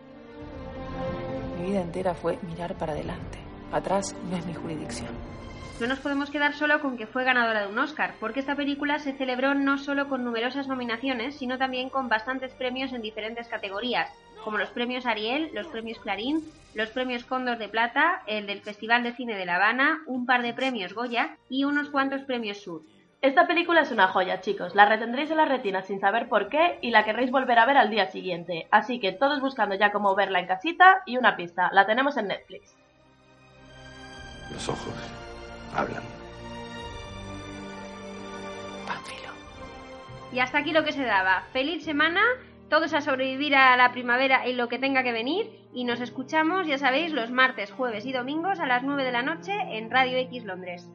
Mi 1.58 1.68
vida 1.70 1.80
entera 1.80 2.14
fue 2.14 2.38
mirar 2.42 2.76
para 2.76 2.92
adelante. 2.92 3.38
Atrás 3.72 4.14
no 4.30 4.36
es 4.36 4.46
mi 4.46 4.54
jurisdicción. 4.54 5.43
No 5.80 5.88
nos 5.88 6.00
podemos 6.00 6.30
quedar 6.30 6.54
solo 6.54 6.80
con 6.82 6.98
que 6.98 7.08
fue 7.08 7.24
ganadora 7.24 7.62
de 7.62 7.68
un 7.68 7.80
Oscar, 7.80 8.14
porque 8.20 8.40
esta 8.40 8.56
película 8.56 9.00
se 9.00 9.14
celebró 9.14 9.56
no 9.56 9.78
solo 9.80 10.08
con 10.08 10.24
numerosas 10.24 10.68
nominaciones, 10.68 11.36
sino 11.36 11.58
también 11.58 11.90
con 11.90 12.10
bastantes 12.10 12.54
premios 12.54 12.94
en 12.94 13.02
diferentes 13.02 13.48
categorías, 13.48 14.10
como 14.44 14.60
los 14.60 14.70
premios 14.70 15.06
Ariel, 15.08 15.50
los 15.54 15.68
premios 15.68 15.98
Clarín, 16.00 16.44
los 16.76 16.90
premios 16.90 17.26
Cóndor 17.26 17.58
de 17.58 17.70
Plata, 17.70 18.22
el 18.28 18.46
del 18.46 18.62
Festival 18.62 19.04
de 19.04 19.14
Cine 19.14 19.36
de 19.36 19.46
La 19.46 19.56
Habana, 19.56 20.02
un 20.06 20.26
par 20.28 20.44
de 20.44 20.54
premios 20.54 20.94
Goya 20.94 21.38
y 21.50 21.64
unos 21.64 21.90
cuantos 21.90 22.22
premios 22.22 22.62
Sur. 22.62 22.82
Esta 23.22 23.48
película 23.48 23.82
es 23.82 23.92
una 23.92 24.10
joya, 24.10 24.42
chicos. 24.42 24.76
La 24.76 24.86
retendréis 24.86 25.32
en 25.32 25.38
la 25.38 25.46
retina 25.46 25.82
sin 25.82 26.00
saber 26.00 26.28
por 26.28 26.50
qué 26.50 26.78
y 26.82 26.92
la 26.92 27.06
querréis 27.06 27.32
volver 27.32 27.58
a 27.58 27.66
ver 27.66 27.78
al 27.78 27.90
día 27.90 28.12
siguiente. 28.12 28.68
Así 28.70 29.00
que 29.00 29.14
todos 29.14 29.40
buscando 29.40 29.76
ya 29.76 29.94
cómo 29.94 30.14
verla 30.14 30.40
en 30.40 30.48
casita 30.48 31.04
y 31.06 31.18
una 31.18 31.38
pista. 31.38 31.70
La 31.72 31.86
tenemos 31.86 32.18
en 32.18 32.28
Netflix. 32.28 32.76
Los 34.52 34.68
ojos 34.68 35.23
hablan. 35.76 36.04
Y 40.34 40.40
hasta 40.40 40.58
aquí 40.58 40.72
lo 40.72 40.84
que 40.84 40.92
se 40.92 41.04
daba. 41.04 41.44
Feliz 41.54 41.84
semana, 41.84 42.22
todos 42.68 42.96
a 42.96 43.02
sobrevivir 43.02 43.56
a 43.56 43.78
la 43.78 43.92
primavera 43.92 44.48
y 44.48 44.54
lo 44.54 44.68
que 44.68 44.80
tenga 44.80 45.04
que 45.04 45.12
venir. 45.12 45.48
Y 45.74 45.84
nos 45.84 46.02
escuchamos, 46.02 46.66
ya 46.66 46.80
sabéis, 46.80 47.14
los 47.14 47.30
martes, 47.30 47.72
jueves 47.72 48.04
y 48.08 48.14
domingos 48.14 48.60
a 48.60 48.66
las 48.66 48.82
9 48.82 49.04
de 49.04 49.12
la 49.12 49.22
noche 49.22 49.54
en 49.78 49.92
Radio 49.92 50.18
X 50.18 50.44
Londres. 50.44 50.90